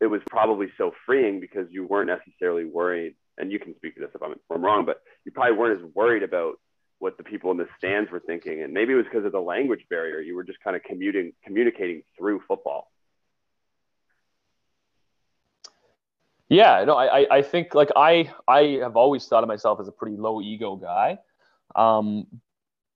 it 0.00 0.06
was 0.06 0.20
probably 0.28 0.68
so 0.78 0.92
freeing 1.06 1.40
because 1.40 1.66
you 1.70 1.86
weren't 1.86 2.08
necessarily 2.08 2.64
worried 2.64 3.14
and 3.38 3.52
you 3.52 3.58
can 3.58 3.74
speak 3.76 3.94
to 3.94 4.00
this 4.00 4.10
if 4.14 4.22
I'm, 4.22 4.32
if 4.32 4.38
I'm 4.52 4.64
wrong, 4.64 4.84
but 4.84 5.00
you 5.24 5.32
probably 5.32 5.56
weren't 5.56 5.80
as 5.80 5.94
worried 5.94 6.22
about 6.22 6.54
what 6.98 7.16
the 7.16 7.24
people 7.24 7.50
in 7.50 7.56
the 7.56 7.66
stands 7.78 8.10
were 8.10 8.20
thinking. 8.20 8.62
And 8.62 8.72
maybe 8.72 8.92
it 8.92 8.96
was 8.96 9.06
because 9.06 9.24
of 9.24 9.32
the 9.32 9.40
language 9.40 9.84
barrier. 9.88 10.20
You 10.20 10.36
were 10.36 10.44
just 10.44 10.60
kind 10.62 10.76
of 10.76 10.82
commuting, 10.82 11.32
communicating 11.44 12.02
through 12.18 12.42
football. 12.46 12.90
Yeah, 16.50 16.82
no, 16.84 16.96
I, 16.96 17.26
I 17.30 17.42
think 17.42 17.74
like 17.76 17.90
I, 17.94 18.28
I 18.48 18.80
have 18.82 18.96
always 18.96 19.24
thought 19.26 19.44
of 19.44 19.48
myself 19.48 19.78
as 19.80 19.86
a 19.86 19.92
pretty 19.92 20.16
low 20.16 20.42
ego 20.42 20.74
guy. 20.74 21.16
Um, 21.76 22.26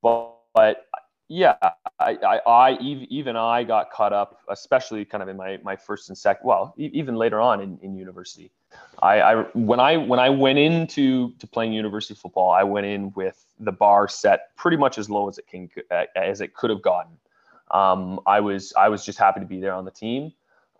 but, 0.02 0.34
but 0.52 0.86
yeah, 1.28 1.54
I, 2.00 2.16
I, 2.16 2.40
I, 2.44 2.78
even 2.80 3.36
I 3.36 3.62
got 3.62 3.92
caught 3.92 4.12
up, 4.12 4.40
especially 4.50 5.04
kind 5.04 5.22
of 5.22 5.28
in 5.28 5.36
my, 5.36 5.60
my 5.62 5.76
first 5.76 6.08
and 6.08 6.18
second, 6.18 6.44
well, 6.44 6.74
even 6.76 7.14
later 7.14 7.40
on 7.40 7.60
in, 7.60 7.78
in 7.80 7.94
university. 7.94 8.50
I, 9.00 9.20
I, 9.20 9.42
when 9.52 9.78
I, 9.78 9.98
when 9.98 10.18
I 10.18 10.30
went 10.30 10.58
into 10.58 11.30
to 11.38 11.46
playing 11.46 11.72
university 11.72 12.14
football, 12.14 12.50
I 12.50 12.64
went 12.64 12.86
in 12.86 13.12
with 13.14 13.46
the 13.60 13.70
bar 13.70 14.08
set 14.08 14.54
pretty 14.56 14.76
much 14.76 14.98
as 14.98 15.08
low 15.08 15.28
as 15.28 15.38
it 15.38 15.46
can, 15.46 15.70
as 16.16 16.40
it 16.40 16.54
could 16.54 16.70
have 16.70 16.82
gotten. 16.82 17.12
Um, 17.70 18.18
I 18.26 18.40
was, 18.40 18.72
I 18.76 18.88
was 18.88 19.04
just 19.04 19.16
happy 19.16 19.38
to 19.38 19.46
be 19.46 19.60
there 19.60 19.74
on 19.74 19.84
the 19.84 19.92
team. 19.92 20.32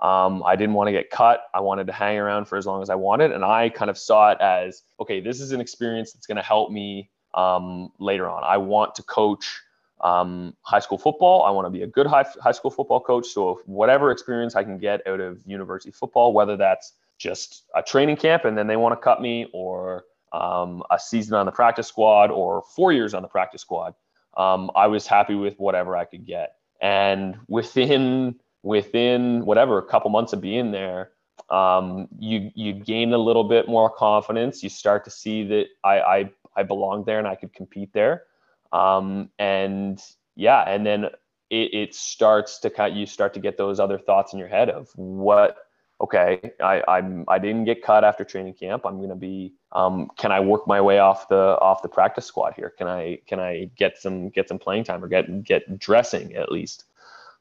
Um, 0.04 0.42
I 0.44 0.54
didn't 0.54 0.74
want 0.74 0.88
to 0.88 0.92
get 0.92 1.08
cut. 1.08 1.44
I 1.54 1.60
wanted 1.60 1.86
to 1.86 1.94
hang 1.94 2.18
around 2.18 2.44
for 2.44 2.58
as 2.58 2.66
long 2.66 2.82
as 2.82 2.90
I 2.90 2.94
wanted. 2.94 3.32
And 3.32 3.42
I 3.42 3.70
kind 3.70 3.90
of 3.90 3.96
saw 3.96 4.32
it 4.32 4.38
as, 4.38 4.82
okay, 5.00 5.18
this 5.18 5.40
is 5.40 5.52
an 5.52 5.62
experience 5.62 6.12
that's 6.12 6.26
going 6.26 6.36
to 6.36 6.42
help 6.42 6.70
me 6.70 7.08
um, 7.32 7.90
later 7.98 8.28
on. 8.28 8.44
I 8.44 8.58
want 8.58 8.94
to 8.96 9.02
coach 9.02 9.62
um, 10.02 10.54
high 10.60 10.80
school 10.80 10.98
football. 10.98 11.44
I 11.44 11.50
want 11.50 11.64
to 11.64 11.70
be 11.70 11.84
a 11.84 11.86
good 11.86 12.06
high, 12.06 12.26
high 12.42 12.52
school 12.52 12.70
football 12.70 13.00
coach. 13.00 13.28
So 13.28 13.62
whatever 13.64 14.10
experience 14.10 14.54
I 14.54 14.62
can 14.62 14.76
get 14.76 15.00
out 15.06 15.20
of 15.20 15.40
university 15.46 15.90
football, 15.90 16.34
whether 16.34 16.58
that's 16.58 16.92
just 17.16 17.64
a 17.74 17.82
training 17.82 18.16
camp 18.16 18.44
and 18.44 18.58
then 18.58 18.66
they 18.66 18.76
want 18.76 18.92
to 18.92 19.02
cut 19.02 19.22
me, 19.22 19.48
or 19.54 20.04
um, 20.34 20.82
a 20.90 20.98
season 20.98 21.34
on 21.34 21.46
the 21.46 21.52
practice 21.52 21.86
squad, 21.86 22.30
or 22.30 22.62
four 22.76 22.92
years 22.92 23.14
on 23.14 23.22
the 23.22 23.28
practice 23.28 23.62
squad, 23.62 23.94
um, 24.36 24.70
I 24.76 24.86
was 24.88 25.06
happy 25.06 25.34
with 25.34 25.58
whatever 25.58 25.96
I 25.96 26.04
could 26.04 26.26
get. 26.26 26.56
And 26.82 27.38
within 27.48 28.34
within 28.64 29.44
whatever 29.44 29.78
a 29.78 29.82
couple 29.82 30.10
months 30.10 30.32
of 30.32 30.40
being 30.40 30.72
there, 30.72 31.10
um, 31.50 32.08
you 32.18 32.50
you 32.54 32.72
gain 32.72 33.12
a 33.12 33.18
little 33.18 33.44
bit 33.44 33.68
more 33.68 33.90
confidence. 33.90 34.62
You 34.62 34.70
start 34.70 35.04
to 35.04 35.10
see 35.10 35.46
that 35.48 35.66
I 35.84 36.00
I, 36.00 36.30
I 36.56 36.62
belong 36.64 37.04
there 37.04 37.18
and 37.18 37.28
I 37.28 37.36
could 37.36 37.52
compete 37.52 37.92
there. 37.92 38.24
Um, 38.72 39.30
and 39.38 40.02
yeah, 40.34 40.62
and 40.62 40.84
then 40.84 41.04
it, 41.50 41.74
it 41.74 41.94
starts 41.94 42.58
to 42.60 42.70
kind 42.70 42.96
you 42.96 43.06
start 43.06 43.34
to 43.34 43.40
get 43.40 43.56
those 43.56 43.78
other 43.78 43.98
thoughts 43.98 44.32
in 44.32 44.38
your 44.38 44.48
head 44.48 44.70
of 44.70 44.88
what 44.96 45.58
okay 46.00 46.52
I 46.60 46.82
I'm 46.88 47.24
I 47.28 47.38
didn't 47.38 47.66
get 47.66 47.82
cut 47.82 48.02
after 48.02 48.24
training 48.24 48.54
camp. 48.54 48.86
I'm 48.86 49.00
gonna 49.00 49.14
be 49.14 49.52
um, 49.72 50.10
can 50.16 50.32
I 50.32 50.40
work 50.40 50.66
my 50.66 50.80
way 50.80 50.98
off 50.98 51.28
the 51.28 51.58
off 51.60 51.82
the 51.82 51.88
practice 51.88 52.24
squad 52.24 52.54
here? 52.56 52.70
Can 52.70 52.88
I 52.88 53.18
can 53.26 53.38
I 53.38 53.70
get 53.76 53.98
some 53.98 54.30
get 54.30 54.48
some 54.48 54.58
playing 54.58 54.84
time 54.84 55.04
or 55.04 55.08
get 55.08 55.44
get 55.44 55.78
dressing 55.78 56.34
at 56.34 56.50
least? 56.50 56.84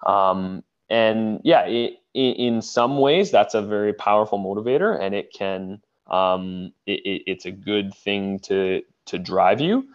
Um, 0.06 0.64
and 0.94 1.42
yeah, 1.44 1.66
it, 1.66 1.94
in 2.14 2.62
some 2.62 3.00
ways 3.00 3.32
that's 3.32 3.56
a 3.56 3.62
very 3.62 3.94
powerful 3.94 4.38
motivator, 4.38 5.00
and 5.02 5.16
it 5.16 5.34
can 5.34 5.82
um, 6.08 6.72
it, 6.86 7.24
it's 7.26 7.46
a 7.46 7.52
good 7.52 7.96
thing 7.96 8.38
to 8.40 8.84
to 9.08 9.18
drive 9.18 9.60
you. 9.60 9.88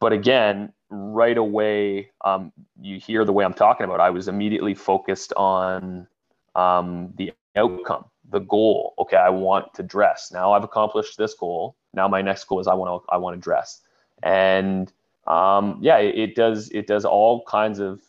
But 0.00 0.12
again, 0.12 0.72
right 0.88 1.38
away, 1.38 2.10
um, 2.24 2.52
you 2.80 2.98
hear 2.98 3.24
the 3.24 3.32
way 3.32 3.44
I'm 3.44 3.54
talking 3.54 3.84
about. 3.84 4.00
I 4.00 4.10
was 4.10 4.26
immediately 4.26 4.74
focused 4.74 5.32
on 5.34 6.08
um, 6.56 7.12
the 7.16 7.32
outcome, 7.54 8.06
the 8.28 8.40
goal. 8.40 8.94
Okay, 8.98 9.16
I 9.16 9.30
want 9.30 9.72
to 9.74 9.84
dress. 9.84 10.32
Now 10.32 10.52
I've 10.52 10.64
accomplished 10.64 11.16
this 11.16 11.34
goal. 11.34 11.76
Now 11.94 12.08
my 12.08 12.22
next 12.22 12.44
goal 12.44 12.58
is 12.58 12.66
I 12.66 12.74
want 12.74 13.04
to 13.04 13.12
I 13.12 13.18
want 13.18 13.36
to 13.36 13.40
dress. 13.40 13.82
And 14.24 14.92
um, 15.28 15.78
yeah, 15.80 15.98
it, 15.98 16.18
it, 16.18 16.34
does 16.34 16.70
it 16.70 16.88
does 16.88 17.04
all 17.04 17.44
kinds 17.44 17.78
of 17.78 18.00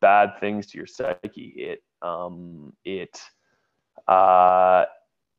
bad 0.00 0.38
things 0.38 0.66
to 0.66 0.78
your 0.78 0.86
psyche. 0.86 1.54
It 1.56 1.82
um, 2.02 2.72
it 2.84 3.20
uh, 4.08 4.84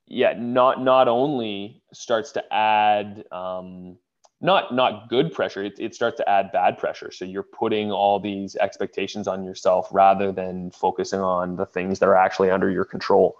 yeah 0.08 0.34
not 0.38 0.82
not 0.82 1.08
only 1.08 1.82
starts 1.94 2.32
to 2.34 2.54
add 2.54 3.24
um, 3.32 3.98
not 4.40 4.74
not 4.74 5.10
good 5.10 5.34
pressure 5.34 5.64
it, 5.64 5.80
it 5.80 5.96
starts 5.96 6.18
to 6.18 6.30
add 6.30 6.52
bad 6.52 6.78
pressure. 6.78 7.12
So 7.12 7.26
you're 7.26 7.44
putting 7.44 7.92
all 7.92 8.20
these 8.20 8.56
expectations 8.56 9.28
on 9.28 9.44
yourself 9.44 9.88
rather 9.92 10.32
than 10.32 10.72
focusing 10.72 11.20
on 11.20 11.56
the 11.56 11.66
things 11.66 12.00
that 12.00 12.10
are 12.10 12.16
actually 12.16 12.52
under 12.52 12.70
your 12.70 12.86
control. 12.86 13.38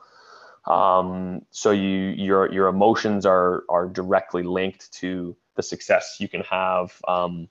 Um, 0.66 1.44
so 1.52 1.72
you 1.72 1.90
your 1.90 2.52
your 2.52 2.68
emotions 2.68 3.26
are 3.26 3.64
are 3.70 3.88
directly 3.88 4.44
linked 4.44 4.92
to 4.94 5.36
the 5.56 5.64
success 5.64 6.18
you 6.20 6.28
can 6.28 6.42
have 6.42 7.00
um, 7.08 7.48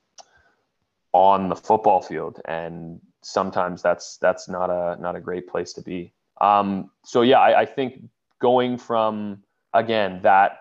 on 1.12 1.48
the 1.48 1.56
football 1.56 2.02
field. 2.02 2.40
And 2.44 3.00
sometimes 3.26 3.82
that's 3.82 4.18
that's 4.18 4.48
not 4.48 4.70
a 4.70 5.00
not 5.00 5.16
a 5.16 5.20
great 5.20 5.48
place 5.48 5.72
to 5.72 5.82
be 5.82 6.12
um, 6.40 6.90
so 7.04 7.22
yeah 7.22 7.40
I, 7.40 7.60
I 7.60 7.66
think 7.66 8.02
going 8.40 8.78
from 8.78 9.42
again 9.72 10.20
that 10.22 10.60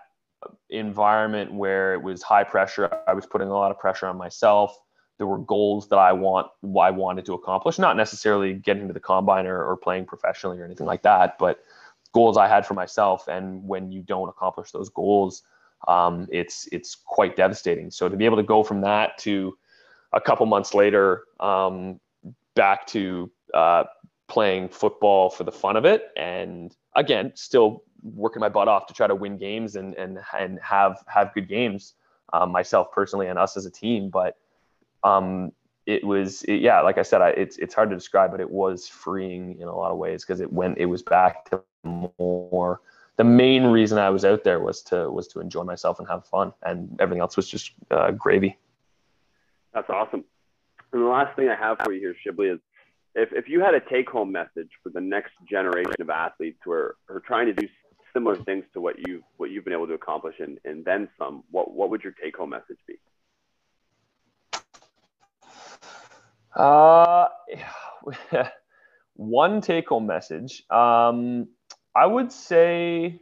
environment 0.70 1.52
where 1.52 1.94
it 1.94 2.02
was 2.02 2.22
high 2.22 2.44
pressure. 2.44 2.90
I 3.06 3.14
was 3.14 3.26
putting 3.26 3.48
a 3.48 3.52
lot 3.52 3.70
of 3.70 3.78
pressure 3.78 4.06
on 4.06 4.16
myself. 4.16 4.78
There 5.18 5.26
were 5.26 5.38
goals 5.38 5.88
that 5.88 5.98
I 5.98 6.12
want, 6.12 6.48
I 6.78 6.90
wanted 6.90 7.24
to 7.26 7.34
accomplish, 7.34 7.78
not 7.78 7.96
necessarily 7.96 8.52
getting 8.54 8.86
to 8.88 8.92
the 8.92 9.00
combine 9.00 9.46
or, 9.46 9.64
or 9.64 9.76
playing 9.76 10.04
professionally 10.04 10.58
or 10.58 10.64
anything 10.64 10.86
like 10.86 11.02
that, 11.02 11.38
but 11.38 11.60
goals 12.12 12.36
I 12.36 12.48
had 12.48 12.66
for 12.66 12.74
myself. 12.74 13.26
And 13.28 13.66
when 13.66 13.90
you 13.90 14.02
don't 14.02 14.28
accomplish 14.28 14.72
those 14.72 14.90
goals, 14.90 15.42
um, 15.88 16.26
it's 16.30 16.68
it's 16.72 16.94
quite 16.94 17.36
devastating. 17.36 17.90
So 17.90 18.08
to 18.08 18.16
be 18.16 18.24
able 18.24 18.36
to 18.36 18.42
go 18.42 18.62
from 18.62 18.82
that 18.82 19.16
to 19.18 19.56
a 20.12 20.20
couple 20.20 20.44
months 20.46 20.74
later, 20.74 21.24
um, 21.40 22.00
back 22.56 22.86
to 22.88 23.30
uh, 23.54 23.84
playing 24.26 24.68
football 24.68 25.30
for 25.30 25.44
the 25.44 25.52
fun 25.52 25.76
of 25.76 25.84
it, 25.84 26.08
and 26.16 26.76
again, 26.96 27.30
still 27.36 27.84
working 28.02 28.40
my 28.40 28.48
butt 28.48 28.66
off 28.66 28.86
to 28.86 28.94
try 28.94 29.06
to 29.06 29.14
win 29.14 29.38
games 29.38 29.76
and 29.76 29.94
and 29.94 30.18
and 30.36 30.58
have 30.60 31.04
have 31.06 31.32
good 31.34 31.48
games 31.48 31.94
um, 32.32 32.50
myself 32.50 32.90
personally 32.90 33.28
and 33.28 33.38
us 33.38 33.56
as 33.56 33.66
a 33.66 33.70
team. 33.70 34.10
But 34.10 34.36
um, 35.04 35.52
it 35.86 36.04
was 36.04 36.42
it, 36.44 36.56
yeah, 36.56 36.80
like 36.80 36.98
I 36.98 37.02
said, 37.02 37.22
I, 37.22 37.28
it's 37.30 37.56
it's 37.58 37.74
hard 37.74 37.90
to 37.90 37.96
describe, 37.96 38.32
but 38.32 38.40
it 38.40 38.50
was 38.50 38.88
freeing 38.88 39.60
in 39.60 39.68
a 39.68 39.76
lot 39.76 39.92
of 39.92 39.98
ways 39.98 40.24
because 40.24 40.40
it 40.40 40.52
went 40.52 40.78
it 40.78 40.86
was 40.86 41.02
back 41.02 41.48
to 41.50 41.62
more. 42.18 42.80
The 43.16 43.24
main 43.24 43.64
reason 43.64 43.96
I 43.96 44.10
was 44.10 44.26
out 44.26 44.44
there 44.44 44.60
was 44.60 44.82
to 44.84 45.10
was 45.10 45.28
to 45.28 45.40
enjoy 45.40 45.62
myself 45.62 45.98
and 45.98 46.08
have 46.08 46.26
fun, 46.26 46.52
and 46.62 47.00
everything 47.00 47.20
else 47.20 47.36
was 47.36 47.48
just 47.48 47.70
uh, 47.90 48.10
gravy. 48.10 48.58
That's 49.72 49.88
awesome. 49.88 50.24
And 50.92 51.02
the 51.02 51.06
last 51.06 51.36
thing 51.36 51.48
I 51.48 51.56
have 51.56 51.78
for 51.84 51.92
you 51.92 52.00
here, 52.00 52.14
Shibley, 52.24 52.54
is 52.54 52.60
if, 53.14 53.30
if 53.32 53.48
you 53.48 53.60
had 53.60 53.74
a 53.74 53.80
take 53.80 54.08
home 54.08 54.30
message 54.30 54.70
for 54.82 54.90
the 54.90 55.00
next 55.00 55.32
generation 55.50 56.00
of 56.00 56.10
athletes 56.10 56.58
who 56.64 56.72
are, 56.72 56.96
are 57.08 57.20
trying 57.20 57.46
to 57.46 57.54
do 57.54 57.66
similar 58.12 58.36
things 58.44 58.64
to 58.72 58.80
what 58.80 58.96
you've 59.06 59.22
what 59.36 59.50
you've 59.50 59.64
been 59.64 59.74
able 59.74 59.86
to 59.86 59.94
accomplish 59.94 60.36
and, 60.38 60.58
and 60.64 60.84
then 60.84 61.08
some, 61.18 61.44
what 61.50 61.72
what 61.72 61.90
would 61.90 62.02
your 62.02 62.14
take 62.22 62.36
home 62.36 62.50
message 62.50 62.78
be? 62.86 62.94
Uh, 66.54 67.26
one 69.14 69.60
take 69.60 69.88
home 69.88 70.06
message. 70.06 70.62
Um, 70.70 71.48
I 71.94 72.06
would 72.06 72.32
say, 72.32 73.20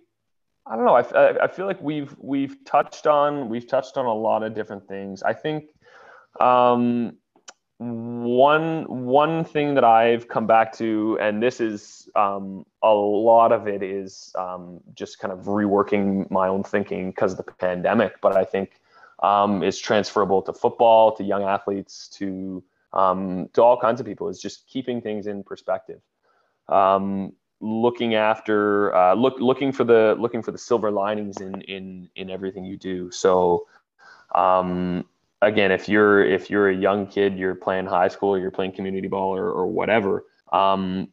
I 0.66 0.77
don't 0.77 0.85
know. 0.85 0.96
I, 0.96 1.44
I 1.44 1.48
feel 1.48 1.66
like 1.66 1.81
we've 1.81 2.14
we've 2.18 2.64
touched 2.64 3.07
on 3.07 3.48
we've 3.48 3.66
touched 3.66 3.96
on 3.96 4.07
a 4.07 4.14
lot 4.14 4.42
of 4.42 4.55
different 4.55 4.87
things. 4.88 5.22
I 5.22 5.33
think 5.33 5.64
um, 6.40 7.16
one 7.85 9.05
one 9.05 9.44
thing 9.44 9.75
that 9.75 9.85
I've 9.85 10.29
come 10.29 10.47
back 10.47 10.73
to, 10.75 11.18
and 11.20 11.42
this 11.42 11.61
is 11.61 12.09
um, 12.14 12.64
a 12.83 12.92
lot 12.92 13.53
of 13.53 13.68
it 13.68 13.83
is 13.83 14.33
um, 14.38 14.81
just 14.94 15.18
kind 15.18 15.33
of 15.33 15.40
reworking 15.40 16.31
my 16.31 16.49
own 16.49 16.62
thinking 16.62 17.11
because 17.11 17.33
of 17.33 17.38
the 17.38 17.53
pandemic. 17.53 18.20
But 18.20 18.37
I 18.37 18.44
think 18.44 18.81
um, 19.23 19.62
it's 19.62 19.79
transferable 19.79 20.40
to 20.42 20.53
football, 20.53 21.14
to 21.16 21.25
young 21.25 21.42
athletes, 21.42 22.09
to 22.14 22.62
um, 22.92 23.49
to 23.53 23.62
all 23.62 23.79
kinds 23.79 24.01
of 24.01 24.07
people. 24.07 24.29
Is 24.29 24.40
just 24.40 24.66
keeping 24.66 25.01
things 25.01 25.27
in 25.27 25.42
perspective, 25.42 26.01
um, 26.68 27.35
looking 27.61 28.14
after, 28.14 28.94
uh, 28.94 29.14
look 29.14 29.35
looking 29.38 29.73
for 29.73 29.85
the 29.85 30.16
looking 30.18 30.42
for 30.42 30.53
the 30.53 30.59
silver 30.59 30.90
linings 30.90 31.40
in 31.40 31.61
in 31.62 32.09
in 32.16 32.31
everything 32.31 32.64
you 32.64 32.77
do. 32.77 33.11
So 33.11 33.66
um, 34.35 35.05
again, 35.46 35.70
if 35.72 35.88
you're 35.88 36.24
if 36.24 36.50
you're 36.50 36.70
a 36.70 36.76
young 36.76 37.07
kid, 37.07 37.37
you're 37.38 37.54
playing 37.54 37.87
high 37.87 38.09
school, 38.09 38.38
you're 38.38 38.50
playing 38.50 38.72
community 38.72 39.09
ball 39.09 39.37
or, 39.37 39.50
or 39.50 39.66
whatever, 39.66 40.24
um, 40.52 41.09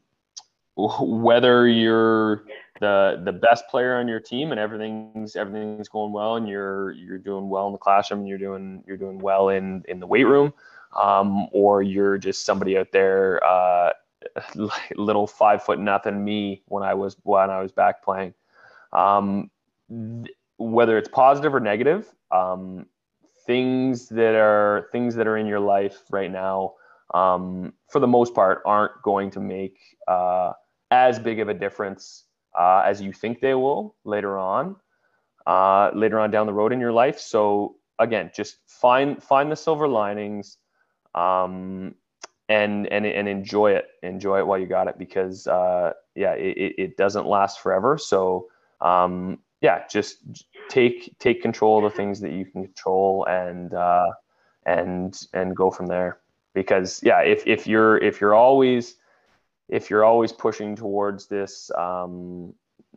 whether 0.75 1.67
you're 1.67 2.45
the 2.79 3.21
the 3.23 3.31
best 3.31 3.67
player 3.69 3.95
on 3.95 4.07
your 4.07 4.19
team 4.19 4.51
and 4.51 4.59
everything's 4.59 5.35
everything's 5.35 5.87
going 5.87 6.11
well 6.11 6.35
and 6.35 6.47
you're 6.47 6.91
you're 6.93 7.19
doing 7.19 7.47
well 7.49 7.67
in 7.67 7.73
the 7.73 7.77
classroom 7.77 8.21
and 8.21 8.29
you're 8.29 8.37
doing 8.37 8.83
you're 8.87 8.97
doing 8.97 9.19
well 9.19 9.49
in 9.49 9.83
in 9.87 9.99
the 9.99 10.07
weight 10.07 10.25
room, 10.25 10.53
um, 10.99 11.47
or 11.51 11.81
you're 11.81 12.17
just 12.17 12.45
somebody 12.45 12.77
out 12.77 12.91
there, 12.91 13.43
uh, 13.43 13.91
little 14.95 15.27
five 15.27 15.63
foot 15.63 15.79
nothing 15.79 16.23
me 16.23 16.61
when 16.67 16.83
I 16.83 16.93
was 16.93 17.15
when 17.23 17.49
I 17.49 17.61
was 17.61 17.71
back 17.71 18.03
playing. 18.03 18.33
Um, 18.93 19.49
th- 19.89 20.35
whether 20.57 20.97
it's 20.97 21.09
positive 21.09 21.55
or 21.55 21.59
negative, 21.59 22.13
um, 22.29 22.85
things 23.51 24.09
that 24.09 24.35
are 24.35 24.87
things 24.91 25.15
that 25.15 25.27
are 25.27 25.37
in 25.37 25.47
your 25.47 25.59
life 25.59 26.03
right 26.11 26.31
now 26.31 26.73
um, 27.13 27.73
for 27.89 27.99
the 27.99 28.07
most 28.07 28.33
part 28.35 28.61
aren't 28.65 29.01
going 29.03 29.29
to 29.31 29.41
make 29.41 29.77
uh, 30.07 30.53
as 30.91 31.19
big 31.19 31.39
of 31.39 31.49
a 31.49 31.53
difference 31.53 32.25
uh, 32.57 32.81
as 32.85 33.01
you 33.01 33.11
think 33.11 33.41
they 33.41 33.53
will 33.55 33.95
later 34.05 34.37
on 34.37 34.75
uh, 35.47 35.91
later 35.93 36.19
on 36.19 36.31
down 36.31 36.47
the 36.47 36.53
road 36.53 36.71
in 36.71 36.79
your 36.79 36.93
life. 36.93 37.19
So 37.19 37.75
again 37.99 38.31
just 38.33 38.57
find 38.67 39.21
find 39.21 39.51
the 39.51 39.55
silver 39.55 39.87
linings 39.87 40.57
um, 41.15 41.95
and 42.47 42.87
and 42.87 43.05
and 43.05 43.27
enjoy 43.27 43.71
it. 43.71 43.87
Enjoy 44.03 44.39
it 44.39 44.47
while 44.47 44.59
you 44.59 44.67
got 44.67 44.87
it 44.87 44.97
because 44.97 45.47
uh, 45.47 45.93
yeah 46.15 46.33
it, 46.33 46.73
it 46.77 46.97
doesn't 46.97 47.27
last 47.27 47.59
forever. 47.59 47.97
So 47.97 48.47
um, 48.79 49.39
yeah, 49.61 49.83
just 49.89 50.17
take 50.71 51.17
take 51.19 51.41
control 51.41 51.77
of 51.77 51.91
the 51.91 51.95
things 51.95 52.21
that 52.21 52.31
you 52.31 52.45
can 52.45 52.63
control 52.63 53.25
and 53.25 53.73
uh, 53.73 54.07
and 54.65 55.27
and 55.33 55.55
go 55.55 55.69
from 55.69 55.87
there. 55.87 56.19
Because 56.53 57.01
yeah, 57.03 57.21
if 57.21 57.45
if 57.45 57.67
you're 57.67 57.97
if 57.97 58.21
you're 58.21 58.33
always 58.33 58.95
if 59.69 59.89
you're 59.89 60.05
always 60.05 60.31
pushing 60.31 60.75
towards 60.75 61.27
this 61.27 61.69
um, 61.77 62.53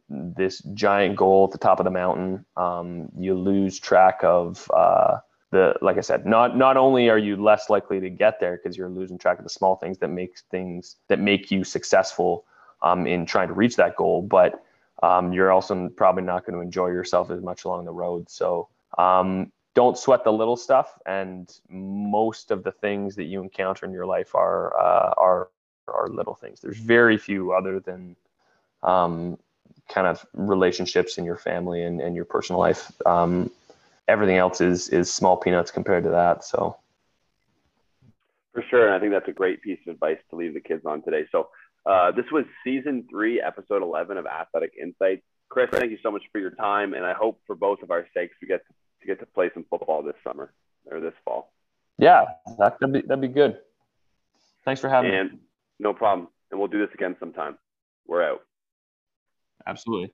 this 0.08 0.60
giant 0.74 1.16
goal 1.16 1.44
at 1.44 1.52
the 1.52 1.58
top 1.58 1.80
of 1.80 1.84
the 1.84 1.90
mountain, 1.90 2.44
um, 2.56 3.08
you 3.18 3.34
lose 3.34 3.78
track 3.78 4.20
of 4.22 4.70
uh, 4.72 5.18
the 5.50 5.74
like 5.82 5.98
I 5.98 6.02
said. 6.02 6.26
Not 6.26 6.56
not 6.56 6.76
only 6.76 7.08
are 7.10 7.18
you 7.18 7.36
less 7.36 7.68
likely 7.68 8.00
to 8.00 8.10
get 8.10 8.38
there 8.40 8.56
because 8.56 8.76
you're 8.76 8.88
losing 8.88 9.18
track 9.18 9.38
of 9.38 9.44
the 9.44 9.50
small 9.50 9.76
things 9.76 9.98
that 9.98 10.08
make 10.08 10.38
things 10.50 10.96
that 11.08 11.20
make 11.20 11.50
you 11.50 11.64
successful 11.64 12.44
um, 12.82 13.06
in 13.06 13.26
trying 13.26 13.48
to 13.48 13.54
reach 13.54 13.76
that 13.76 13.96
goal, 13.96 14.22
but 14.22 14.62
um, 15.02 15.32
you're 15.32 15.52
also 15.52 15.88
probably 15.88 16.22
not 16.22 16.46
going 16.46 16.54
to 16.54 16.62
enjoy 16.62 16.88
yourself 16.88 17.30
as 17.30 17.42
much 17.42 17.64
along 17.64 17.84
the 17.84 17.92
road. 17.92 18.28
So 18.30 18.68
um, 18.96 19.52
don't 19.74 19.98
sweat 19.98 20.24
the 20.24 20.32
little 20.32 20.56
stuff. 20.56 20.98
And 21.06 21.52
most 21.68 22.50
of 22.50 22.62
the 22.62 22.72
things 22.72 23.16
that 23.16 23.24
you 23.24 23.42
encounter 23.42 23.86
in 23.86 23.92
your 23.92 24.06
life 24.06 24.34
are 24.34 24.76
uh, 24.78 25.14
are 25.16 25.48
are 25.88 26.08
little 26.08 26.34
things. 26.34 26.60
There's 26.60 26.78
very 26.78 27.18
few 27.18 27.52
other 27.52 27.80
than 27.80 28.16
um, 28.82 29.38
kind 29.88 30.06
of 30.06 30.24
relationships 30.32 31.18
in 31.18 31.24
your 31.24 31.36
family 31.36 31.82
and, 31.82 32.00
and 32.00 32.16
your 32.16 32.24
personal 32.24 32.60
life. 32.60 32.90
Um, 33.04 33.50
everything 34.08 34.36
else 34.36 34.60
is 34.60 34.88
is 34.88 35.12
small 35.12 35.36
peanuts 35.36 35.70
compared 35.70 36.04
to 36.04 36.10
that. 36.10 36.44
So 36.44 36.76
for 38.52 38.62
sure, 38.70 38.86
and 38.86 38.94
I 38.94 39.00
think 39.00 39.12
that's 39.12 39.28
a 39.28 39.32
great 39.32 39.60
piece 39.60 39.80
of 39.86 39.94
advice 39.94 40.18
to 40.30 40.36
leave 40.36 40.54
the 40.54 40.60
kids 40.60 40.86
on 40.86 41.02
today. 41.02 41.26
So 41.32 41.48
uh, 41.86 42.12
this 42.12 42.26
was 42.32 42.44
season 42.64 43.06
three, 43.10 43.40
episode 43.40 43.82
eleven 43.82 44.16
of 44.16 44.26
Athletic 44.26 44.72
Insights. 44.80 45.22
Chris, 45.48 45.68
thank 45.70 45.90
you 45.90 45.98
so 46.02 46.10
much 46.10 46.22
for 46.32 46.40
your 46.40 46.50
time, 46.52 46.94
and 46.94 47.04
I 47.04 47.12
hope 47.12 47.40
for 47.46 47.54
both 47.54 47.82
of 47.82 47.90
our 47.90 48.06
sakes 48.14 48.34
we 48.40 48.48
get 48.48 48.62
to, 48.66 48.74
to 49.00 49.06
get 49.06 49.20
to 49.20 49.26
play 49.26 49.50
some 49.54 49.64
football 49.68 50.02
this 50.02 50.14
summer 50.26 50.52
or 50.90 51.00
this 51.00 51.14
fall. 51.24 51.52
Yeah, 51.98 52.24
that'd 52.58 52.92
be 52.92 53.02
that'd 53.02 53.20
be 53.20 53.28
good. 53.28 53.58
Thanks 54.64 54.80
for 54.80 54.88
having 54.88 55.14
and, 55.14 55.32
me. 55.32 55.38
No 55.78 55.92
problem, 55.92 56.28
and 56.50 56.58
we'll 56.58 56.68
do 56.68 56.84
this 56.84 56.94
again 56.94 57.16
sometime. 57.20 57.56
We're 58.06 58.22
out. 58.22 58.40
Absolutely. 59.66 60.12